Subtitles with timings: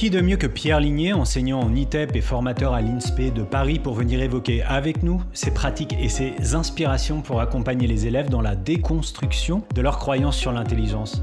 [0.00, 3.78] Qui de mieux que Pierre Ligné, enseignant en ITEP et formateur à l'INSPE de Paris,
[3.78, 8.40] pour venir évoquer avec nous ses pratiques et ses inspirations pour accompagner les élèves dans
[8.40, 11.22] la déconstruction de leurs croyances sur l'intelligence?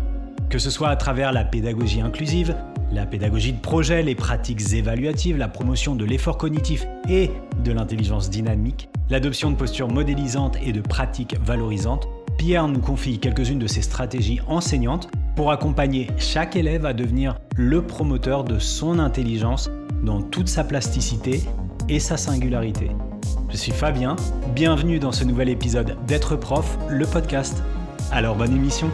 [0.51, 2.55] Que ce soit à travers la pédagogie inclusive,
[2.91, 7.31] la pédagogie de projet, les pratiques évaluatives, la promotion de l'effort cognitif et
[7.63, 12.07] de l'intelligence dynamique, l'adoption de postures modélisantes et de pratiques valorisantes,
[12.37, 17.83] Pierre nous confie quelques-unes de ses stratégies enseignantes pour accompagner chaque élève à devenir le
[17.83, 19.69] promoteur de son intelligence
[20.01, 21.43] dans toute sa plasticité
[21.87, 22.89] et sa singularité.
[23.47, 24.15] Je suis Fabien,
[24.55, 27.61] bienvenue dans ce nouvel épisode d'être prof, le podcast.
[28.11, 28.89] Alors bonne émission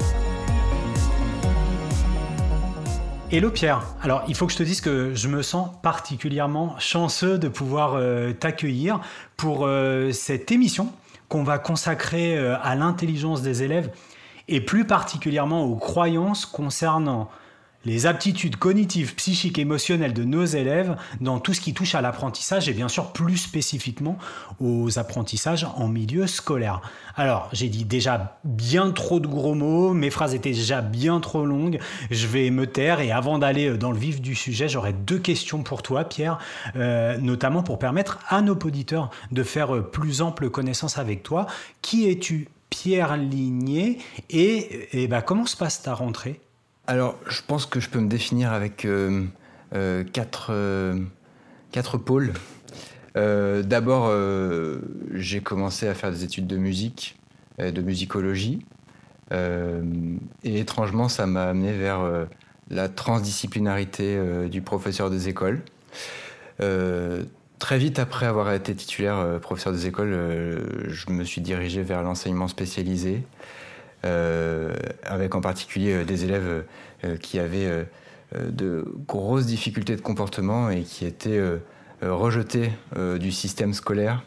[3.31, 7.37] Hello Pierre, alors il faut que je te dise que je me sens particulièrement chanceux
[7.37, 8.99] de pouvoir euh, t'accueillir
[9.37, 10.91] pour euh, cette émission
[11.29, 13.89] qu'on va consacrer euh, à l'intelligence des élèves
[14.47, 17.29] et plus particulièrement aux croyances concernant
[17.85, 22.70] les aptitudes cognitives, psychiques, émotionnelles de nos élèves dans tout ce qui touche à l'apprentissage
[22.70, 24.18] et bien sûr plus spécifiquement
[24.62, 26.81] aux apprentissages en milieu scolaire.
[27.15, 31.46] Alors, j'ai dit déjà bien trop de gros mots, mes phrases étaient déjà bien trop
[31.46, 35.20] longues, je vais me taire et avant d'aller dans le vif du sujet, j'aurais deux
[35.20, 36.37] questions pour toi, Pierre,
[36.75, 41.48] euh, notamment pour permettre à nos auditeurs de faire plus ample connaissance avec toi.
[41.81, 43.99] Qui es-tu Pierre Ligné
[44.32, 46.41] et, et bah, comment se passe ta rentrée?
[46.88, 49.26] Alors, je pense que je peux me définir avec euh,
[49.76, 50.99] euh, quatre, euh,
[51.71, 52.34] quatre, pôles.
[53.15, 54.12] D'abord,
[55.13, 57.15] j'ai commencé à faire des études de musique,
[57.60, 58.65] de musicologie.
[59.32, 62.02] et étrangement, ça m'a amené vers
[62.71, 64.19] la transdisciplinarité
[64.50, 65.62] du professeur des écoles.
[67.63, 70.11] Très vite après avoir été titulaire professeur des écoles,
[70.89, 73.23] je me suis dirigé vers l'enseignement spécialisé.
[74.06, 74.73] Euh,
[75.03, 76.66] avec en particulier euh, des élèves
[77.06, 77.85] euh, qui avaient
[78.35, 81.41] de grosses difficultés de comportement et qui étaient
[82.01, 82.72] rejetés
[83.19, 84.23] du système scolaire.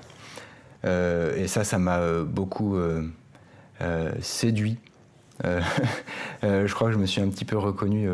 [0.85, 2.79] et ça, ça m'a beaucoup
[4.21, 4.79] séduit.
[6.43, 8.09] je crois que je me suis un petit peu reconnu.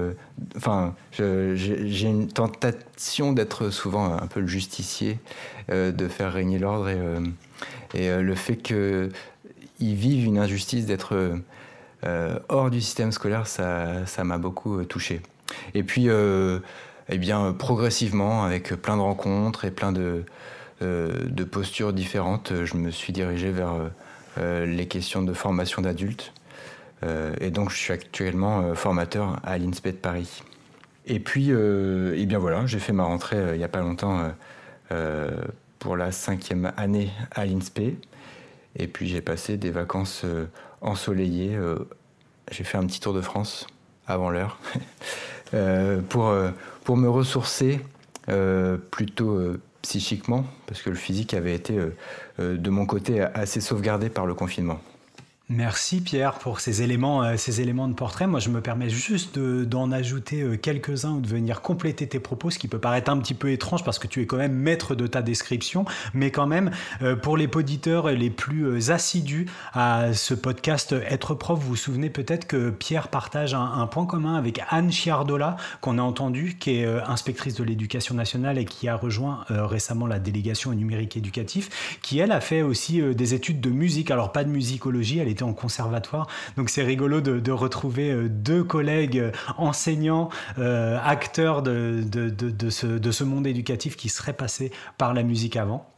[0.57, 5.19] Enfin, j'ai une tentation d'être souvent un peu le justicier,
[5.69, 6.89] de faire régner l'ordre
[7.95, 9.11] et, le fait qu'ils
[9.81, 11.41] vivent une injustice d'être
[12.05, 15.21] euh, hors du système scolaire, ça m'a beaucoup euh, touché.
[15.75, 16.59] Et puis, euh,
[17.09, 20.25] eh bien, progressivement, avec plein de rencontres et plein de,
[20.81, 23.75] de postures différentes, je me suis dirigé vers
[24.39, 26.33] les questions de formation d'adultes.
[27.41, 30.43] Et donc, je suis actuellement formateur à l'INSPE de Paris.
[31.07, 34.33] Et puis, eh bien voilà, j'ai fait ma rentrée il n'y a pas longtemps
[35.79, 37.97] pour la cinquième année à l'INSPE.
[38.77, 40.25] Et puis j'ai passé des vacances
[40.83, 41.55] ensoleillé.
[41.55, 41.79] Euh,
[42.51, 43.67] j'ai fait un petit tour de France
[44.07, 44.59] avant l'heure
[45.55, 46.51] euh, pour, euh,
[46.85, 47.81] pour me ressourcer
[48.93, 49.37] plutôt
[49.83, 51.77] psychiquement, parce que le physique avait été
[52.39, 54.81] de mon côté assez sauvegardé par le confinement.
[55.55, 58.27] Merci Pierre pour ces éléments, euh, ces éléments de portrait.
[58.27, 62.49] Moi, je me permets juste d'en ajouter euh, quelques-uns ou de venir compléter tes propos,
[62.49, 64.95] ce qui peut paraître un petit peu étrange parce que tu es quand même maître
[64.95, 66.71] de ta description, mais quand même,
[67.03, 72.09] euh, pour les auditeurs les plus assidus à ce podcast Être prof, vous vous souvenez
[72.09, 76.87] peut-être que Pierre partage un, point commun avec Anne Chiardola, qu'on a entendu, qui est
[76.87, 82.33] inspectrice de l'éducation nationale et qui a rejoint récemment la délégation numérique éducatif, qui elle
[82.33, 84.11] a fait aussi des études de musique.
[84.11, 86.27] Alors pas de musicologie, elle était en conservatoire.
[86.57, 92.87] Donc c'est rigolo de, retrouver euh, deux collègues euh, enseignants, euh, acteurs de, de, ce,
[92.87, 95.91] de, ce, monde éducatif qui seraient passés par la musique avant.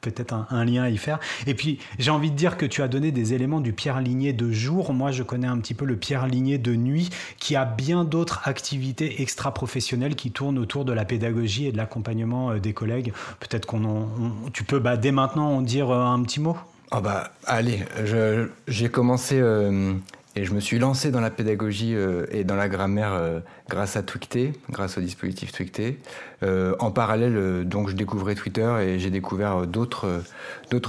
[0.00, 1.18] Peut-être un, lien à y faire.
[1.46, 4.32] Et puis j'ai envie de dire que tu as donné des éléments du Pierre Ligné
[4.32, 4.92] de jour.
[4.92, 8.40] Moi je connais un petit peu le Pierre Ligné de nuit qui a bien d'autres
[8.44, 13.12] activités extra-professionnelles qui tournent autour de la pédagogie et de l'accompagnement des collègues.
[13.40, 14.08] Peut-être qu'on
[14.52, 16.56] tu peux bah, dès maintenant en dire un petit mot?
[16.94, 17.80] Oh bah allez,
[18.68, 19.94] j'ai commencé euh,
[20.36, 23.96] et je me suis lancé dans la pédagogie euh, et dans la grammaire euh, grâce
[23.96, 25.98] à Twicté, grâce au dispositif Twicté.
[26.42, 30.22] en parallèle, donc je découvrais Twitter et j'ai découvert d'autres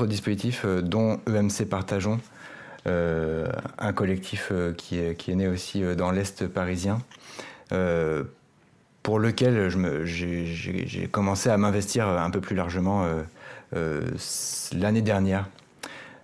[0.05, 2.19] dispositifs, dont EMC Partageons,
[2.85, 6.99] un collectif qui, est, né aussi dans l'est parisien.
[9.03, 9.69] pour lequel
[10.03, 13.07] j'ai commencé à m'investir un peu plus largement
[13.71, 15.47] l'année dernière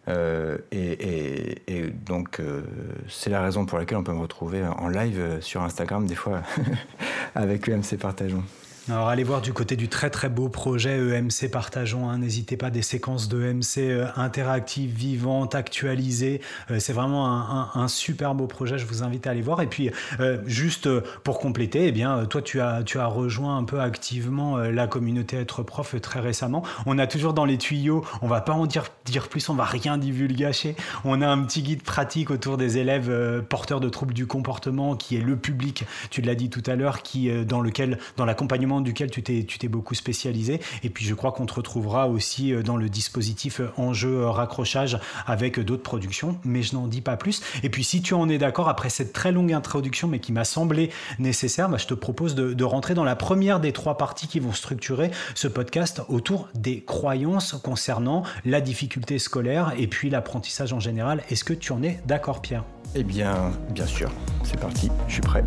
[0.08, 2.62] euh, et, donc, euh,
[3.08, 6.42] c'est la raison pour laquelle on peut me retrouver en live sur Instagram, des fois,
[7.36, 8.44] avec UMC Partageons.
[8.88, 12.18] Alors allez voir du côté du très très beau projet EMC Partageons, hein.
[12.18, 16.42] n'hésitez pas, des séquences de EMC euh, interactives, vivantes, actualisées.
[16.72, 17.28] Euh, c'est vraiment
[17.76, 19.62] un, super beau projet, je vous invite à aller voir.
[19.62, 20.90] Et puis euh, juste
[21.24, 25.38] pour compléter, eh bien, toi tu as, tu as rejoint un peu activement la communauté
[25.38, 26.64] Être Prof très récemment.
[26.86, 29.66] On a toujours dans les tuyaux, on va pas en dire, dire plus, on va
[29.66, 30.76] rien divulgacher.
[31.06, 35.16] On a un petit guide pratique autour des élèves porteurs de troubles du comportement qui
[35.16, 39.10] est le public, tu l'as dit tout à l'heure, qui dans lequel, dans l'accompagnement duquel
[39.12, 40.60] tu t'es, beaucoup spécialisé.
[40.84, 44.30] Et puis je crois qu'on te retrouvera aussi euh, dans le dispositif euh, enjeu euh,
[44.30, 47.42] raccrochage avec d'autres productions, mais je n'en dis pas plus.
[47.64, 50.44] Et puis si tu en es d'accord, après cette très longue introduction, mais qui m'a
[50.44, 50.90] semblé
[51.20, 54.40] nécessaire, bah, je te propose de, de rentrer dans la première des trois parties qui
[54.40, 60.80] vont structurer ce podcast autour des croyances concernant la difficulté scolaire et puis l'apprentissage en
[60.80, 61.24] général.
[61.30, 62.64] Est-ce que tu en es d'accord, Pierre?
[62.96, 64.10] Eh bien, bien sûr.
[64.44, 65.44] C'est parti, je suis prêt.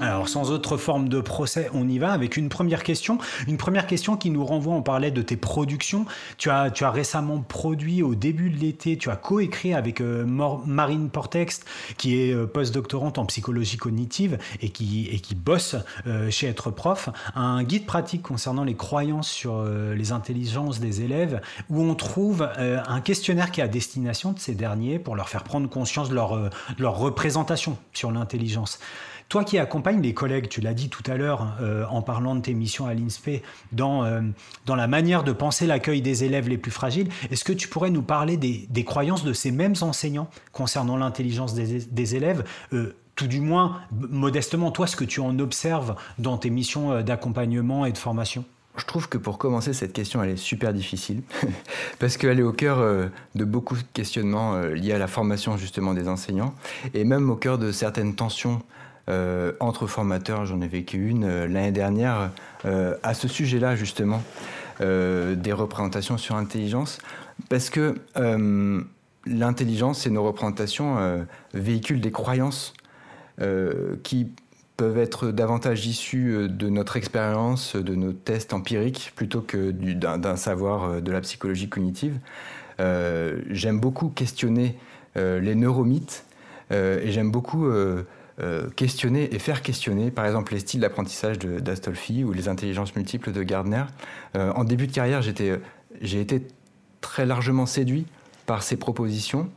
[0.00, 3.18] Alors, sans autre forme de procès, on y va avec une première question.
[3.48, 6.06] Une première question qui nous renvoie, on parlait de tes productions.
[6.36, 10.24] Tu as, tu as récemment produit au début de l'été, tu as coécrit avec euh,
[10.24, 11.66] Marine Portext,
[11.96, 15.74] qui est euh, post-doctorante en psychologie cognitive et qui, et qui bosse
[16.06, 21.40] euh, chez Être Prof, un guide pratique concernant les croyances sur les intelligences des élèves,
[21.70, 25.44] où on trouve un questionnaire qui est à destination de ces derniers pour leur faire
[25.44, 28.78] prendre conscience de leur, de leur représentation sur l'intelligence.
[29.28, 32.40] Toi qui accompagnes les collègues, tu l'as dit tout à l'heure euh, en parlant de
[32.40, 33.42] tes missions à l'INSPE,
[33.72, 34.22] dans, euh,
[34.64, 37.90] dans la manière de penser l'accueil des élèves les plus fragiles, est-ce que tu pourrais
[37.90, 42.42] nous parler des, des, croyances de ces mêmes enseignants concernant l'intelligence des, élèves
[42.72, 47.84] euh, tout du moins, modestement, toi, ce que tu en observes dans tes missions d'accompagnement
[47.84, 48.44] et de formation?
[48.76, 51.22] Je trouve que pour commencer, cette question, elle est super difficile,
[51.98, 52.78] parce qu'elle est au cœur
[53.34, 56.54] de beaucoup de questionnements liés à la formation justement des enseignants,
[56.94, 58.62] et même au cœur de certaines tensions
[59.08, 62.30] euh, entre formateurs, j'en ai vécu une euh, l'année dernière
[62.66, 64.22] euh, à ce sujet-là justement,
[64.80, 66.98] des représentations sur l'intelligence,
[67.48, 67.96] parce que
[69.26, 72.74] l'intelligence et nos représentations véhiculent des croyances
[74.04, 74.30] qui
[74.76, 81.02] peuvent être davantage issues de notre expérience, de nos tests empiriques, plutôt que d'un savoir
[81.02, 82.20] de la psychologie cognitive.
[82.78, 84.78] j'aime beaucoup questionner
[85.16, 86.24] les neuromythes
[86.70, 87.68] et j'aime beaucoup
[88.40, 93.32] euh, questionner et faire questionner, par exemple, les styles d'apprentissage d'Astolfi ou les intelligences multiples
[93.32, 93.82] de Gardner.
[94.36, 96.46] Euh, en début de carrière, j'ai été
[97.00, 98.06] très largement séduit
[98.46, 99.50] par ces propositions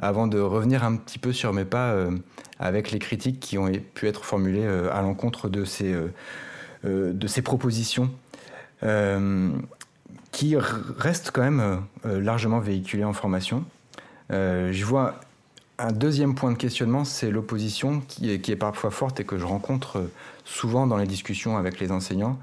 [0.00, 2.16] avant de revenir un petit peu sur mes pas euh,
[2.58, 5.94] avec les critiques qui ont pu être formulées à l'encontre de, ces,
[6.84, 8.10] de ces propositions
[10.30, 13.64] qui restent quand même largement véhiculées en formation.
[14.30, 15.20] je vois
[15.82, 19.98] un deuxième point de questionnement, c'est l'opposition qui est, parfois forte et que je rencontre
[19.98, 20.12] euh,
[20.44, 22.38] souvent dans les discussions avec les enseignants.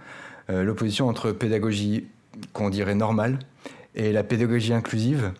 [0.49, 2.07] Euh, l'opposition entre pédagogie
[2.53, 3.39] qu'on dirait normale
[3.95, 5.31] et la pédagogie inclusive.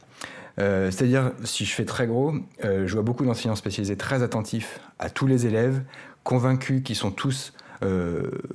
[0.60, 5.10] Euh, c'est-à-dire, si je fais très gros, je vois beaucoup d'enseignants spécialisés très attentifs à
[5.10, 5.82] tous les élèves,
[6.24, 7.54] convaincus qu'ils sont tous,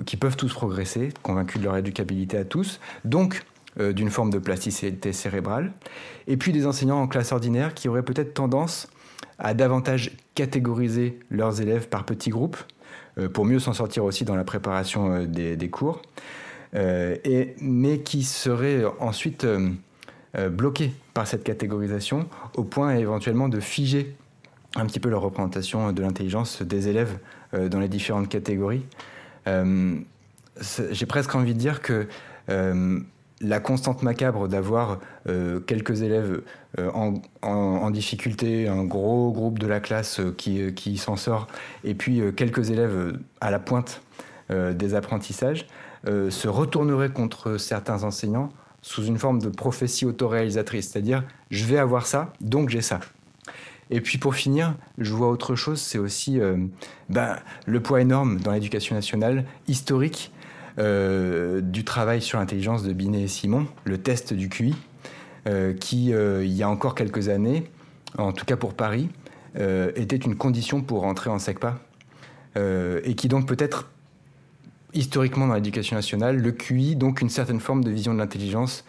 [0.05, 3.43] qui peuvent tous progresser, convaincus de leur éducabilité à tous, donc
[3.79, 5.73] d'une forme de plasticité cérébrale.
[6.27, 8.89] Et puis des enseignants en classe ordinaire qui auraient peut-être tendance
[9.39, 12.59] à davantage catégoriser leurs élèves par petits groupes
[13.19, 16.03] euh, pour mieux s'en sortir aussi dans la préparation euh, des, cours,
[16.75, 19.47] euh, et, mais qui seraient ensuite
[20.51, 24.17] bloqués par cette catégorisation au point éventuellement de figer
[24.75, 27.19] un petit peu leur représentation de l'intelligence des élèves
[27.53, 28.85] dans les différentes catégories.
[29.47, 32.09] J'ai presque envie de dire que
[33.41, 36.43] la constante macabre d'avoir euh, quelques élèves
[36.79, 36.91] euh,
[37.43, 41.47] en, difficulté, un gros groupe de la classe euh, qui, s'en sort,
[41.83, 44.03] et puis quelques élèves à la pointe
[44.51, 45.67] des apprentissages,
[46.07, 48.51] se retournerait contre certains enseignants
[48.83, 53.01] sous une forme de prophétie autoréalisatrice, c'est-à-dire je vais avoir ça, donc j'ai ça.
[53.91, 56.41] Et puis pour finir, je vois autre chose, c'est aussi
[57.09, 60.31] ben, le poids énorme dans l'éducation nationale, historique,
[60.79, 64.75] euh, du travail sur l'intelligence de Binet et Simon, le test du QI,
[65.47, 67.71] euh, qui, euh, il y a encore quelques années,
[68.19, 69.09] en tout cas pour Paris,
[69.95, 71.79] était une condition pour rentrer en SECPA,
[72.57, 73.89] et qui donc peut-être
[74.95, 78.85] historiquement dans l'éducation nationale, le QI, donc une certaine forme de vision de l'intelligence,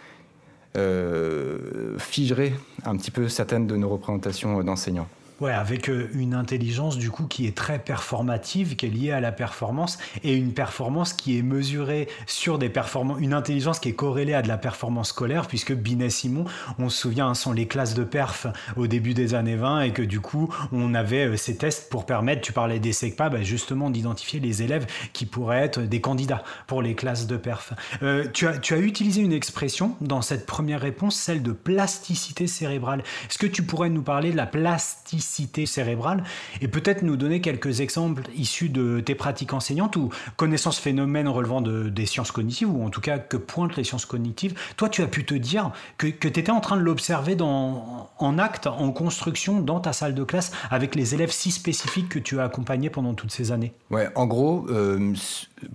[2.00, 5.08] figerait un petit peu certaines de nos représentations d'enseignants.
[5.42, 9.20] Ouais, avec euh, une intelligence du coup qui est très performative, qui est liée à
[9.20, 13.96] la performance et une performance qui est mesurée sur des performances, une intelligence qui est
[13.96, 16.46] corrélée à de la performance scolaire, puisque Binet Simon,
[16.80, 19.92] on se souvient, hein, sont les classes de perf au début des années 20 et
[19.92, 23.42] que du coup on avait euh, ces tests pour permettre, tu parlais des SECPA, bah,
[23.42, 27.74] justement d'identifier les élèves qui pourraient être des candidats pour les classes de perf.
[28.04, 32.48] Euh, tu, as, tu as utilisé une expression dans cette première réponse, celle de plasticité
[32.48, 33.04] cérébrale.
[33.30, 35.25] Est-ce que tu pourrais nous parler de la plasticité
[35.66, 36.24] cérébrale
[36.62, 41.62] et peut-être nous donner quelques exemples issus de tes pratiques enseignantes ou connaissances phénomènes relevant
[41.62, 44.54] de, des sciences cognitives ou en tout cas que pointent les sciences cognitives.
[44.78, 48.38] Toi, tu as pu te dire que, que tu étais en train de l'observer en
[48.38, 52.40] acte, en construction, dans ta salle de classe avec les élèves si spécifiques que tu
[52.40, 53.74] as accompagnés pendant toutes ces années.
[53.90, 55.14] Ouais, en gros, euh,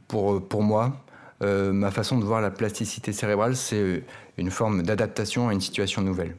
[0.09, 0.97] pour, pour moi,
[1.42, 4.04] euh, ma façon de voir la plasticité cérébrale, c'est
[4.37, 6.37] une forme d'adaptation à une situation nouvelle.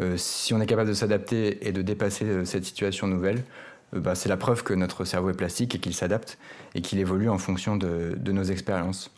[0.00, 3.44] Euh, si on est capable de s'adapter et de dépasser euh, cette situation nouvelle,
[3.94, 6.38] euh, bah, c'est la preuve que notre cerveau est plastique et qu'il s'adapte
[6.74, 9.10] et qu'il évolue en fonction de, nos expériences.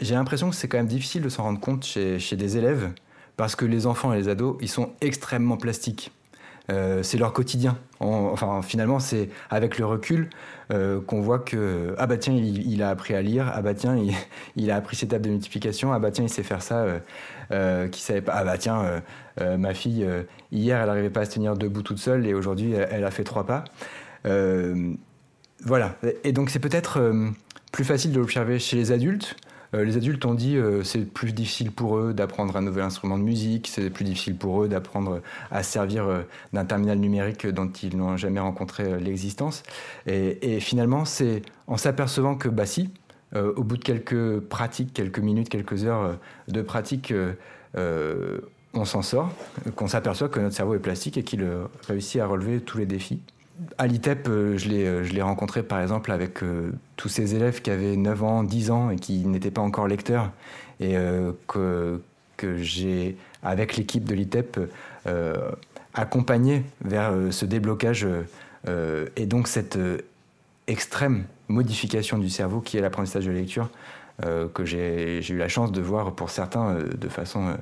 [0.00, 2.92] J'ai l'impression que c'est quand même difficile de s'en rendre compte chez, chez, des élèves
[3.36, 6.12] parce que les enfants et les ados, ils sont extrêmement plastiques.
[6.70, 7.78] Euh, c'est leur quotidien.
[8.00, 10.28] enfin, finalement, c'est avec le recul
[10.70, 13.96] euh, qu'on voit que ah bah tiens, il, a appris à lire, ah bah tiens,
[14.56, 16.84] il, a appris ses tables de multiplication, ah bah tiens, il sait faire ça,
[17.52, 19.02] euh, qui savait pas, ah bah tiens,
[19.40, 20.06] ma fille
[20.52, 23.24] hier, elle n'arrivait pas à se tenir debout toute seule et aujourd'hui, elle, a fait
[23.24, 23.64] trois pas.
[25.64, 25.96] voilà.
[26.24, 27.00] Et donc, c'est peut-être
[27.72, 29.36] plus facile de l'observer chez les adultes.
[29.74, 33.18] Euh, les adultes ont dit euh, c'est plus difficile pour eux d'apprendre un nouvel instrument
[33.18, 35.20] de musique, c'est plus difficile pour eux d'apprendre
[35.50, 36.22] à servir euh,
[36.52, 39.62] d'un terminal numérique dont ils n'ont jamais rencontré l'existence.
[40.06, 42.90] Et, finalement, c'est en s'apercevant que, bah si,
[43.34, 47.12] au bout de quelques pratiques, quelques minutes, quelques heures de pratique,
[47.76, 49.30] on s'en sort,
[49.76, 51.46] qu'on s'aperçoit que notre cerveau est plastique et qu'il
[51.86, 53.20] réussit à relever tous les défis
[53.76, 57.70] à l'ITEP, euh, euh, je l'ai rencontré par exemple avec euh, tous ces élèves qui
[57.70, 60.30] avaient 9 ans, 10 ans et qui n'étaient pas encore lecteurs
[60.80, 60.94] et
[61.48, 62.00] que,
[62.58, 64.60] j'ai, avec l'équipe de l'ITEP,
[65.92, 68.06] accompagné vers ce déblocage
[69.16, 69.76] et donc cette
[70.68, 73.70] extrême modification du cerveau qui est l'apprentissage de lecture
[74.22, 77.56] que j'ai eu la chance de voir pour certains de façon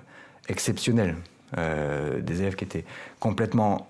[0.50, 1.16] exceptionnelle.
[1.56, 2.84] des élèves qui étaient
[3.18, 3.88] complètement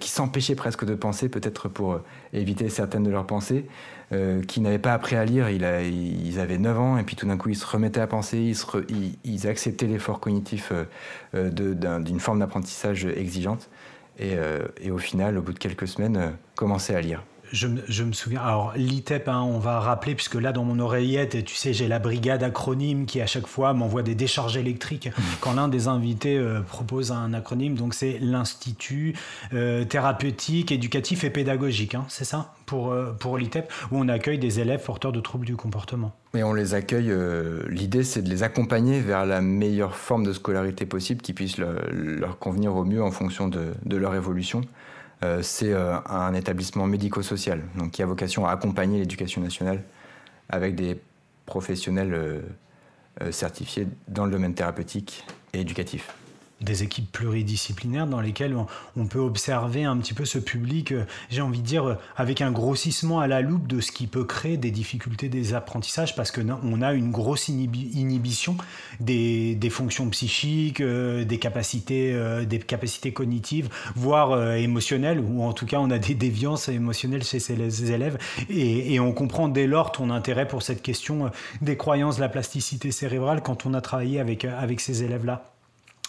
[0.00, 3.66] qui s'empêchaient presque de penser, peut-être pour euh, éviter certaines de leurs pensées,
[4.12, 5.48] euh, qui n'avaient pas appris à lire.
[5.48, 8.38] Il ils avaient 9 ans et puis tout d'un coup ils se remettaient à penser,
[8.88, 10.72] ils, ils, acceptaient l'effort cognitif
[11.34, 11.50] euh,
[12.00, 13.68] d'une forme d'apprentissage exigeante
[14.18, 14.36] et,
[14.80, 17.22] et, au final, au bout de quelques semaines, commençaient à lire
[17.52, 21.54] je, me souviens, alors l'ITEP, hein, on va rappeler, puisque là dans mon oreillette, tu
[21.54, 25.22] sais, j'ai la brigade acronyme qui à chaque fois m'envoie des décharges électriques mmh.
[25.40, 27.74] quand l'un des invités euh, propose un acronyme.
[27.74, 29.14] Donc c'est l'Institut
[29.52, 34.38] euh, thérapeutique, éducatif et pédagogique, hein, c'est ça pour, euh, pour l'ITEP, où on accueille
[34.38, 36.12] des élèves porteurs de troubles du comportement.
[36.34, 37.10] Et on les accueille,
[37.68, 42.38] l'idée c'est de les accompagner vers la meilleure forme de scolarité possible qui puisse leur
[42.38, 44.60] convenir au mieux en fonction de, de leur évolution.
[45.22, 49.82] Euh, c'est euh, un établissement médico-social, qui a vocation à accompagner l'éducation nationale
[50.48, 51.00] avec des
[51.46, 56.12] professionnels euh, certifiés dans le domaine thérapeutique et éducatif
[56.62, 58.56] des équipes pluridisciplinaires dans lesquelles
[58.96, 62.40] on, peut observer un petit peu ce public, euh, j'ai envie de dire, euh, avec
[62.40, 66.32] un grossissement à la loupe de ce qui peut créer des difficultés des apprentissages parce
[66.32, 68.56] qu'on a une grosse inhibition
[69.00, 75.78] des, fonctions psychiques, euh, des, capacités, des capacités cognitives, voire émotionnelles, ou en tout cas
[75.78, 78.18] on a des déviances émotionnelles chez ces élèves.
[78.48, 83.42] Et, on comprend dès lors ton intérêt pour cette question des croyances la plasticité cérébrale
[83.42, 85.55] quand on a travaillé avec, avec ces élèves-là.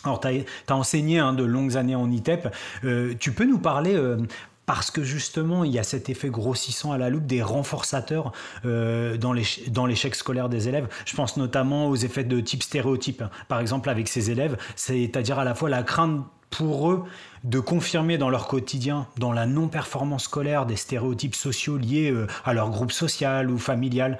[0.04, 2.54] Alors, tu as, enseigné hein, de longues années en ITEP.
[2.84, 4.18] Euh, tu peux nous parler, euh,
[4.66, 8.32] parce que justement, il y a cet effet grossissant à la loupe des renforçateurs
[8.66, 10.88] euh, dans l'échec scolaire des élèves.
[11.06, 15.46] Je pense notamment aux effets de type stéréotype, par exemple avec ces élèves, c'est-à-dire à
[15.46, 17.04] la fois la crainte pour eux
[17.44, 22.14] de confirmer dans leur quotidien, dans la non-performance scolaire, des stéréotypes sociaux liés
[22.46, 24.18] à leur groupe social ou familial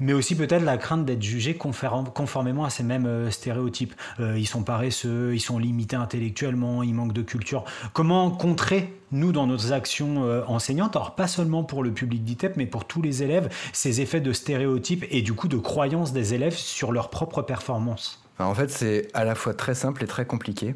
[0.00, 3.94] mais aussi peut-être la crainte d'être jugé conformément à ces mêmes euh, stéréotypes.
[4.18, 7.64] Euh, ils sont paresseux, ils sont limités intellectuellement, ils manquent de culture.
[7.92, 12.56] Comment contrer, nous, dans nos actions euh, enseignantes, alors pas seulement pour le public d'ITEP,
[12.56, 16.34] mais pour tous les élèves, ces effets de stéréotypes et du coup de croyances des
[16.34, 18.24] élèves sur leur propre performance?
[18.38, 20.74] En fait, c'est à la fois très simple et très compliqué.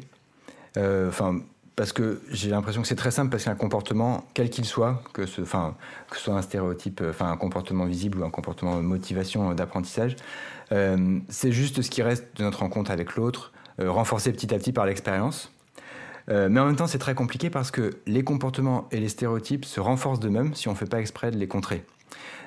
[0.77, 1.39] Enfin,
[1.75, 5.25] parce que j'ai l'impression que c'est très simple parce qu'un comportement, quel qu'il soit, que
[5.25, 5.75] ce, enfin,
[6.09, 9.53] que soit un stéréotype, euh, enfin un comportement visible ou un comportement de motivation euh,
[9.53, 10.15] d'apprentissage,
[10.71, 14.71] euh, c'est juste ce qui reste de notre rencontre avec l'autre, renforcé petit à petit
[14.71, 15.51] par l'expérience.
[16.29, 19.81] mais en même temps, c'est très compliqué parce que les comportements et les stéréotypes se
[19.81, 21.83] renforcent d'eux-mêmes si on ne fait pas exprès de les contrer.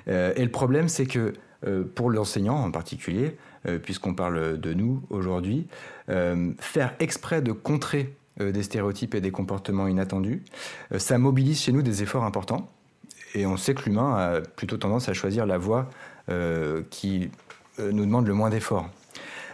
[0.07, 1.35] et le problème, c'est que
[1.95, 3.37] pour l'enseignant en particulier,
[3.83, 5.67] puisqu'on parle de nous aujourd'hui,
[6.07, 10.43] faire exprès de contrer des stéréotypes et des comportements inattendus,
[10.97, 12.71] ça mobilise chez nous des efforts importants.
[13.35, 15.89] Et on sait que l'humain a plutôt tendance à choisir la voie
[16.91, 17.31] qui
[17.79, 18.89] nous demande le moins d'efforts.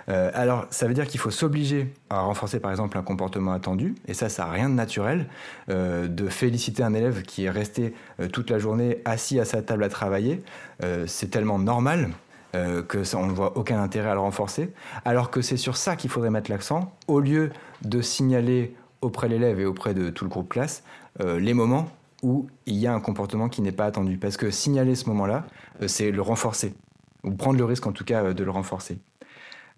[0.09, 3.95] Euh, alors, ça veut dire qu'il faut s'obliger à renforcer, par exemple, un comportement attendu,
[4.07, 5.26] et ça, ça n'a rien de naturel,
[5.71, 9.62] euh, de féliciter un élève qui est resté euh, toute la journée assis à sa
[9.62, 10.43] table à travailler,
[11.07, 12.11] c'est tellement normal
[12.88, 14.73] que ça, on ne voit aucun intérêt à le renforcer,
[15.04, 17.50] alors que c'est sur ça qu'il faudrait mettre l'accent, au lieu
[17.82, 20.84] de signaler auprès de l'élève et auprès de tout le groupe classe
[21.20, 21.88] les moments
[22.23, 24.16] où il y a un comportement qui n'est pas attendu.
[24.18, 25.46] Parce que signaler ce moment-là,
[25.87, 26.75] c'est le renforcer,
[27.23, 28.99] ou prendre le risque en tout cas de le renforcer.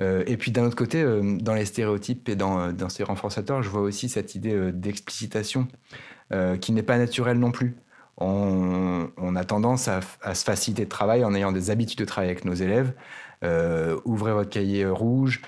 [0.01, 3.63] Euh, et puis d'un autre côté, euh, dans les stéréotypes et dans, dans, ces renforçateurs,
[3.63, 5.69] je vois aussi cette idée euh, d'explicitation
[6.61, 7.77] qui n'est pas naturelle non plus.
[8.19, 10.01] On, a tendance à,
[10.35, 12.93] se faciliter de travail en ayant des habitudes de travail avec nos élèves.
[14.05, 15.43] ouvrez votre cahier rouge,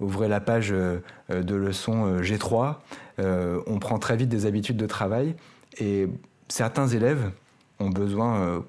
[0.00, 2.76] ouvrez la page de leçon G3.
[3.18, 5.36] on prend très vite des habitudes de travail
[5.78, 6.08] et
[6.48, 7.30] certains élèves
[7.78, 8.64] ont besoin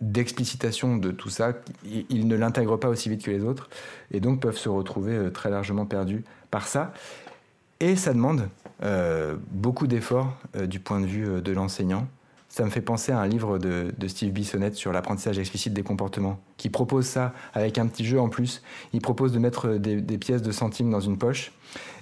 [0.00, 3.68] d'explicitation de tout ça, ils ne l'intègrent pas aussi vite que les autres
[4.12, 6.92] et donc peuvent se retrouver euh, très largement perdus par ça.
[7.80, 8.48] Et ça demande
[8.82, 12.06] euh, beaucoup d'efforts euh, du point de vue de l'enseignant
[12.48, 16.40] ça me fait penser à un livre de, Steve Bissonnette sur l'apprentissage explicite des comportements,
[16.56, 18.62] qui propose ça avec un petit jeu en plus.
[18.94, 21.52] Il propose de mettre des, pièces de centimes dans une poche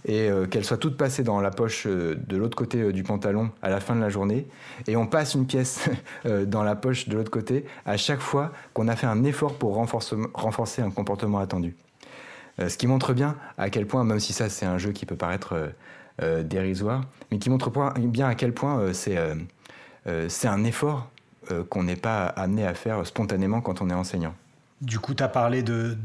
[0.05, 3.03] et euh, qu'elles soient toutes passées dans la poche euh, de l'autre côté euh, du
[3.03, 4.47] pantalon à la fin de la journée.
[4.87, 5.91] Et on passe une pièce
[6.47, 9.75] dans la poche de l'autre côté à chaque fois qu'on a fait un effort pour
[9.75, 11.75] renforcer, un comportement attendu.
[12.59, 15.17] ce qui montre bien à quel point, même si ça c'est un jeu qui peut
[15.17, 15.73] paraître
[16.45, 19.19] dérisoire, mais qui montre bien à quel point c'est
[20.07, 21.11] euh, c'est un effort
[21.51, 24.35] euh, qu'on n'est pas amené à faire spontanément quand on est enseignant.
[24.83, 25.97] Du coup, tu as parlé de,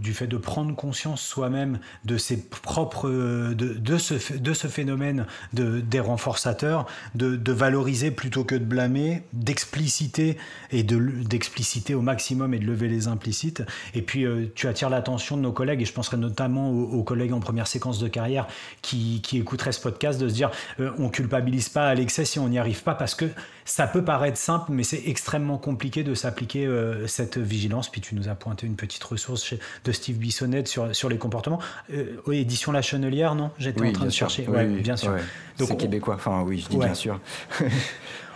[0.00, 5.78] du fait de prendre conscience soi-même de ses propres, de, ce, de ce phénomène de,
[5.78, 10.38] des renforçateurs, de, valoriser plutôt que de blâmer, d'expliciter
[10.72, 13.62] et d'expliciter au maximum et de lever les implicites.
[13.94, 17.32] Et puis, euh, tu attires l'attention de nos collègues, et je penserai notamment aux, collègues
[17.32, 18.48] en première séquence de carrière
[18.82, 22.40] qui, qui écouteraient ce podcast, de se dire, euh, on culpabilise pas à l'excès si
[22.40, 23.26] on n'y arrive pas, parce que
[23.66, 27.90] ça peut paraître simple, mais c'est extrêmement compliqué de s'appliquer euh, cette vigilance.
[27.90, 29.54] Puis tu nous a pointé une petite ressource
[29.84, 31.58] de Steve Bissonnette sur, sur les comportements.
[31.92, 33.50] Euh, oui, édition La Chenelière, non?
[33.58, 34.46] J'étais en train de chercher.
[34.48, 35.16] Oui, bien sûr.
[35.56, 37.20] c'est québécois, enfin oui, je dis bien sûr.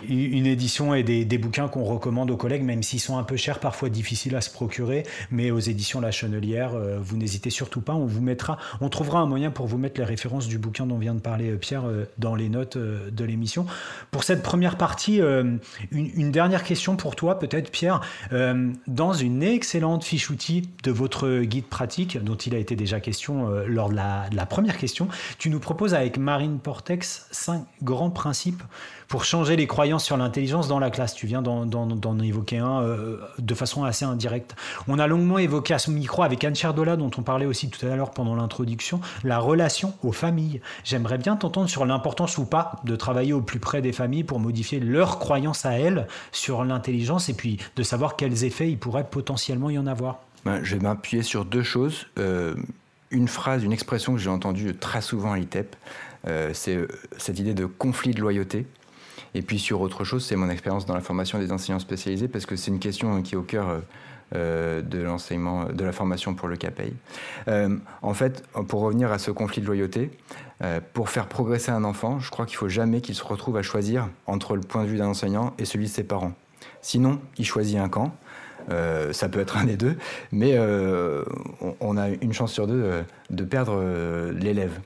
[0.07, 3.59] une édition et des, bouquins qu'on recommande aux collègues, même s'ils sont un peu chers,
[3.59, 5.03] parfois difficiles à se procurer.
[5.31, 7.93] Mais aux éditions La Chenelière, euh, vous n'hésitez surtout pas.
[7.93, 10.97] On vous mettra, on trouvera un moyen pour vous mettre les références du bouquin dont
[10.97, 13.65] vient de parler euh, Pierre euh, dans les notes de l'émission.
[14.11, 15.19] Pour cette première partie,
[15.91, 18.01] une, dernière question pour toi, peut-être Pierre.
[18.87, 23.49] dans une excellente fiche outil de votre guide pratique, dont il a été déjà question
[23.67, 28.11] lors de la, de la première question, tu nous proposes avec Marine Portex cinq grands
[28.11, 28.63] principes
[29.11, 31.13] pour changer les croyances sur l'intelligence dans la classe.
[31.13, 34.55] Tu viens d'en évoquer un euh, de façon assez indirecte.
[34.87, 37.85] On a longuement évoqué à ce micro avec Anne Cherdola, dont on parlait aussi tout
[37.85, 40.61] à l'heure pendant l'introduction, la relation aux familles.
[40.85, 44.39] J'aimerais bien t'entendre sur l'importance ou pas de travailler au plus près des familles pour
[44.39, 49.09] modifier leurs croyances à elles sur l'intelligence et puis de savoir quels effets il pourrait
[49.09, 50.21] potentiellement y en avoir.
[50.45, 52.07] Ben, je vais m'appuyer sur deux choses.
[52.17, 52.55] Euh,
[53.09, 55.75] une phrase, une expression que j'ai entendue très souvent à l'ITEP,
[56.27, 56.79] euh, c'est
[57.17, 58.65] cette idée de conflit de loyauté.
[59.33, 62.45] Et puis sur autre chose, c'est mon expérience dans la formation des enseignants spécialisés, parce
[62.45, 63.79] que c'est une question qui est au cœur euh,
[64.35, 66.93] euh, de l'enseignement, de la formation pour le CAPEI.
[67.47, 70.11] Euh, en fait, pour revenir à ce conflit de loyauté,
[70.93, 74.09] pour faire progresser un enfant, je crois qu'il faut jamais qu'il se retrouve à choisir
[74.27, 76.33] entre le point de vue d'un enseignant et celui de ses parents.
[76.83, 78.15] Sinon, il choisit un camp.
[78.69, 79.97] ça peut être un des deux,
[80.31, 80.59] mais
[81.79, 84.79] on, a une chance sur deux de perdre l'élève.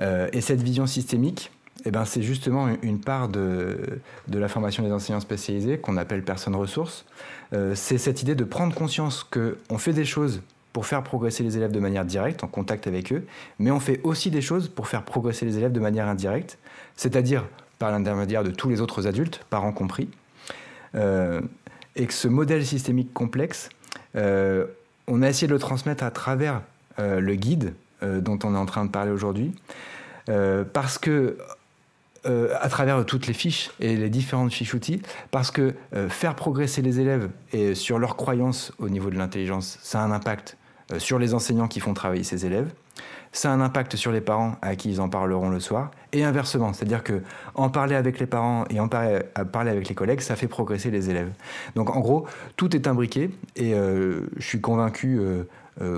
[0.00, 1.52] et cette vision systémique,
[1.84, 6.22] eh ben, c'est justement une part de, de, la formation des enseignants spécialisés qu'on appelle
[6.22, 7.04] personnes ressources.
[7.52, 10.40] Euh, c'est cette idée de prendre conscience qu'on fait des choses
[10.72, 13.24] pour faire progresser les élèves de manière directe, en contact avec eux,
[13.58, 16.58] mais on fait aussi des choses pour faire progresser les élèves de manière indirecte,
[16.96, 17.44] c'est-à-dire
[17.78, 20.08] par l'intermédiaire de tous les autres adultes, parents compris.
[20.94, 21.40] Euh,
[21.96, 23.68] et que ce modèle systémique complexe,
[24.16, 24.66] euh,
[25.06, 26.62] on a essayé de le transmettre à travers
[26.98, 29.52] le guide dont on est en train de parler aujourd'hui,
[30.26, 31.36] parce que
[32.26, 36.34] euh, à travers toutes les fiches et les différentes fiches outils, parce que euh, faire
[36.34, 40.56] progresser les élèves et sur leurs croyances au niveau de l'intelligence, ça a un impact
[40.90, 42.72] euh, sur les enseignants qui font travailler ces élèves,
[43.32, 46.24] ça a un impact sur les parents à qui ils en parleront le soir, et
[46.24, 47.20] inversement, c'est-à-dire que
[47.56, 49.20] en parler avec les parents et en parler,
[49.52, 51.30] parler avec les collègues, ça fait progresser les élèves.
[51.74, 55.20] Donc en gros, tout est imbriqué, et je suis convaincu,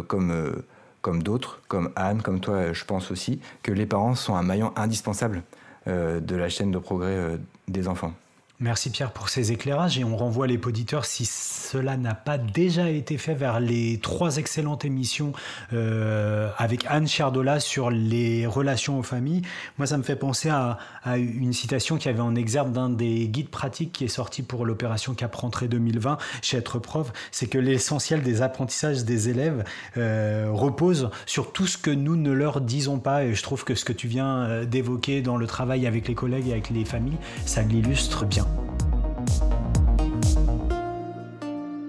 [0.08, 0.62] comme,
[1.02, 4.72] comme d'autres, comme Anne, comme toi, je pense aussi, que les parents sont un maillon
[4.74, 5.42] indispensable
[5.86, 8.12] de la chaîne de progrès des enfants.
[8.58, 12.88] Merci Pierre pour ces éclairages et on renvoie les auditeurs, si cela n'a pas déjà
[12.88, 15.34] été fait, vers les trois excellentes émissions
[15.74, 19.42] euh, avec Anne Cherdola sur les relations aux familles.
[19.76, 20.78] Moi, ça me fait penser à,
[21.18, 25.12] une citation qui avait en exergue d'un des guides pratiques qui est sorti pour l'opération
[25.12, 29.64] Cap Rentrée 2020 chez Être Prof, c'est que l'essentiel des apprentissages des élèves
[29.98, 33.24] euh, repose sur tout ce que nous ne leur disons pas.
[33.24, 36.14] Et je trouve que ce que tu viens euh, d'évoquer dans le travail avec les
[36.14, 38.45] collègues et avec les familles, ça l'illustre bien.
[38.46, 39.65] うん。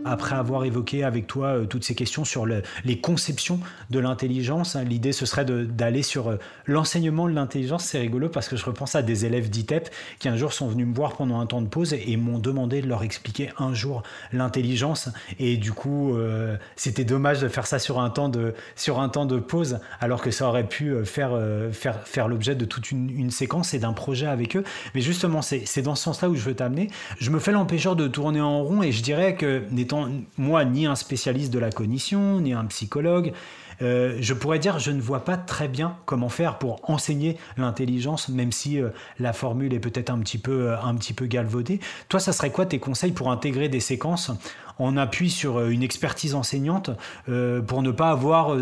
[0.10, 4.84] Après avoir évoqué avec toi euh, toutes ces questions sur les conceptions de l'intelligence, hein,
[4.84, 7.86] l'idée ce serait d'aller sur euh, l'enseignement de l'intelligence.
[7.86, 9.90] C'est rigolo parce que je repense à des élèves d'ITEP
[10.20, 12.82] qui un jour sont venus me voir pendant un temps de pause et, m'ont demandé
[12.82, 14.02] de leur expliquer un jour
[14.34, 15.10] l'intelligence.
[15.40, 19.10] Et du coup, euh, c'était dommage de faire ça sur un temps de, sur un
[19.10, 21.40] temps de pause alors que ça aurait pu faire,
[21.72, 24.64] faire, faire l'objet de toute une, une séquence et d'un projet avec eux.
[24.96, 26.90] Mais justement, c'est dans ce sens-là où je veux t'amener.
[27.20, 29.97] Je me fais l'empêcheur de tourner en rond et je dirais que n'étant
[30.38, 33.34] moi ni un spécialiste de la cognition, ni un psychologue,
[33.82, 38.30] euh, je pourrais dire je ne vois pas très bien comment faire pour enseigner l'intelligence,
[38.30, 41.80] même si euh, la formule est peut-être un petit peu euh, un petit peu galvaudée.
[42.10, 44.32] Toi, ça serait quoi tes conseils pour intégrer des séquences
[44.80, 46.92] en appui sur une expertise enseignante
[47.26, 48.56] pour ne pas avoir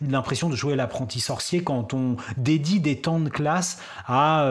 [0.00, 4.48] l'impression de jouer l'apprenti sorcier quand on dédie des temps de classe à,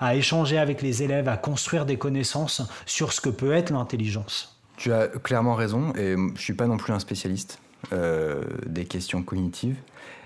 [0.00, 4.54] à échanger avec les élèves, à construire des connaissances sur ce que peut être l'intelligence?
[4.76, 7.58] Tu as clairement raison, et je ne suis pas non plus un spécialiste
[7.92, 9.76] euh, des questions cognitives.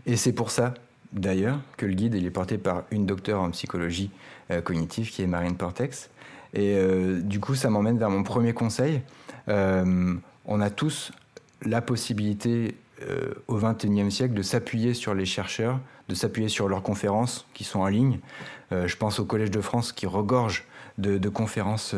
[0.06, 0.74] Et c'est pour ça,
[1.12, 4.10] d'ailleurs, que le guide est porté par une docteure en psychologie
[4.50, 6.10] euh, cognitive qui est Marine Portex.
[6.54, 9.02] Et euh, du coup, ça m'emmène vers mon premier conseil.
[9.48, 11.12] on a tous
[11.62, 12.76] la possibilité
[13.46, 17.80] au XXIe siècle de s'appuyer sur les chercheurs, de s'appuyer sur leurs conférences qui sont
[17.80, 18.18] en ligne.
[18.70, 20.64] je pense au Collège de France qui regorge
[20.98, 21.94] de conférences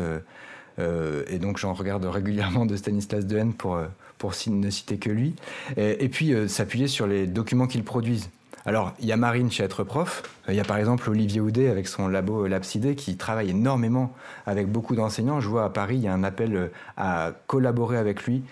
[0.79, 5.09] euh, et donc j'en regarde régulièrement de Stanislas Dehaene pour, euh, pour ne citer que
[5.09, 5.35] lui.
[5.77, 8.29] Et, puis euh, s'appuyer sur les documents qu'ils produisent.
[8.63, 11.67] Alors, il y a Marine chez Être Prof, il y a par exemple Olivier Houdet
[11.67, 14.13] avec son labo Lapsidé qui travaille énormément
[14.45, 15.39] avec beaucoup d'enseignants.
[15.39, 18.43] Je vois à Paris, il y a un appel à collaborer avec lui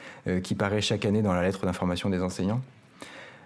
[0.42, 2.62] qui paraît chaque année dans la lettre d'information des enseignants.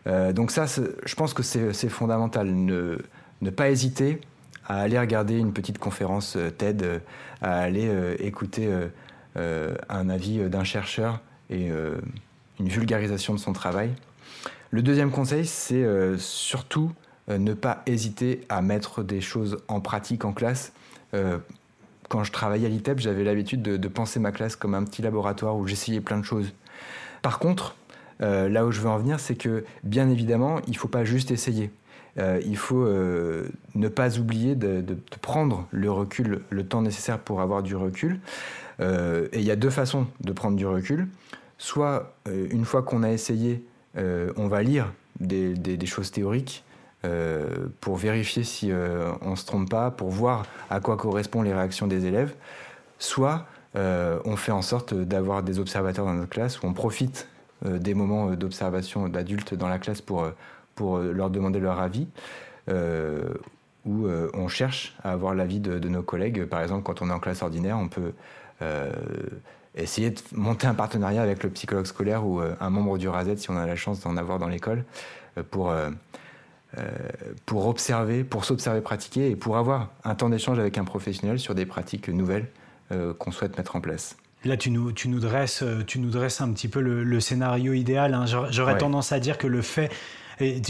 [0.05, 2.47] donc ça, je pense que c'est fondamental.
[2.47, 2.97] Ne,
[3.41, 4.21] ne pas hésiter
[4.67, 6.99] à aller regarder une petite conférence euh, TED, euh,
[7.41, 8.69] à aller euh, écouter
[9.89, 13.89] un avis d'un chercheur et une vulgarisation de son travail.
[14.69, 15.84] Le deuxième conseil, c'est
[16.19, 16.91] surtout
[17.28, 20.71] ne pas hésiter à mettre des choses en pratique en classe.
[22.10, 25.58] quand je travaillais à l'ITEP, j'avais l'habitude de, penser ma classe comme un petit laboratoire
[25.58, 26.54] où j'essayais plein de choses.
[27.23, 27.76] Par contre,
[28.19, 31.32] là où je veux en venir, c'est que bien évidemment, il ne faut pas juste
[31.32, 31.71] essayer.
[32.19, 34.84] Euh, il faut euh, ne pas oublier de,
[35.21, 38.19] prendre le recul, le temps nécessaire pour avoir du recul.
[38.80, 41.08] Euh, et il y a deux façons de prendre du recul.
[41.58, 43.63] Soit, une fois qu'on a essayé,
[43.95, 46.65] on va lire des, choses théoriques
[47.80, 48.69] pour vérifier si
[49.21, 52.34] on ne se trompe pas, pour voir à quoi correspondent les réactions des élèves.
[52.99, 53.45] Soit,
[53.76, 57.30] on fait en sorte d'avoir des observateurs dans notre classe, où on profite
[57.63, 60.28] des moments d'observation d'adultes dans la classe pour
[60.75, 62.07] pour euh, leur demander leur avis.
[62.69, 63.33] Euh,
[63.86, 66.45] où euh, on cherche à avoir l'avis de, nos collègues.
[66.45, 68.13] Par exemple, quand on est en classe ordinaire, on peut
[69.75, 73.49] essayer de monter un partenariat avec le psychologue scolaire ou un membre du RAZ si
[73.49, 74.86] on a la chance d'en avoir dans l'école
[75.51, 75.75] pour,
[77.45, 81.55] pour observer, pour s'observer pratiquer et pour avoir un temps d'échange avec un professionnel sur
[81.55, 82.47] des pratiques nouvelles
[83.19, 84.15] qu'on souhaite mettre en place.
[84.45, 88.13] Là, tu nous, tu nous, dresses, tu nous dresses un petit peu le, scénario idéal.
[88.13, 88.25] Hein.
[88.49, 89.91] J'aurais tendance à dire que le fait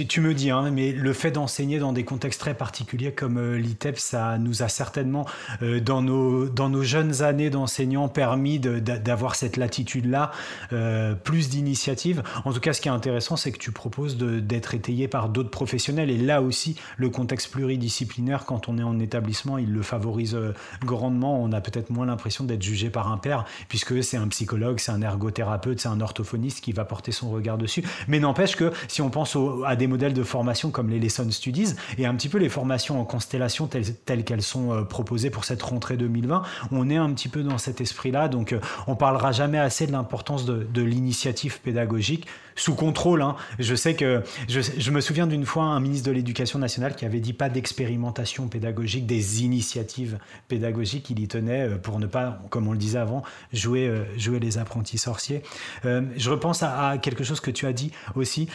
[0.08, 3.58] tu me dis, hein, mais le fait d'enseigner dans des contextes très particuliers comme euh,
[3.58, 5.26] l'ITEP, ça nous a certainement,
[5.62, 10.32] euh, dans, nos, dans nos jeunes années d'enseignants, permis d'avoir cette latitude-là,
[10.72, 12.24] euh, plus d'initiatives.
[12.46, 15.50] En tout cas, ce qui est intéressant, c'est que tu proposes d'être étayé par d'autres
[15.50, 16.10] professionnels.
[16.10, 20.38] Et là aussi, le contexte pluridisciplinaire, quand on est en établissement, il le favorise
[20.84, 21.42] grandement.
[21.42, 24.92] On a peut-être moins l'impression d'être jugé par un père, puisque c'est un psychologue, c'est
[24.92, 27.84] un ergothérapeute, c'est un orthophoniste qui va porter son regard dessus.
[28.08, 31.30] Mais n'empêche que si on pense au, à des modèles de formation comme les Lesson
[31.30, 35.62] Studies et un petit peu les formations en constellation telles, qu'elles sont proposées pour cette
[35.62, 36.44] rentrée 2020.
[36.72, 38.56] On est un petit peu dans cet esprit-là, donc
[38.88, 43.22] on parlera jamais assez de l'importance de, l'initiative pédagogique sous contrôle.
[43.22, 43.36] Hein.
[43.60, 47.20] Je sais que je, me souviens d'une fois un ministre de l'Éducation nationale qui avait
[47.20, 51.10] dit pas d'expérimentation pédagogique, des initiatives pédagogiques.
[51.10, 54.40] Il y tenait euh, pour ne pas, comme on le disait avant, jouer, euh, jouer
[54.40, 55.42] les apprentis sorciers.
[55.86, 58.48] Euh, je repense à, quelque chose que tu as dit aussi.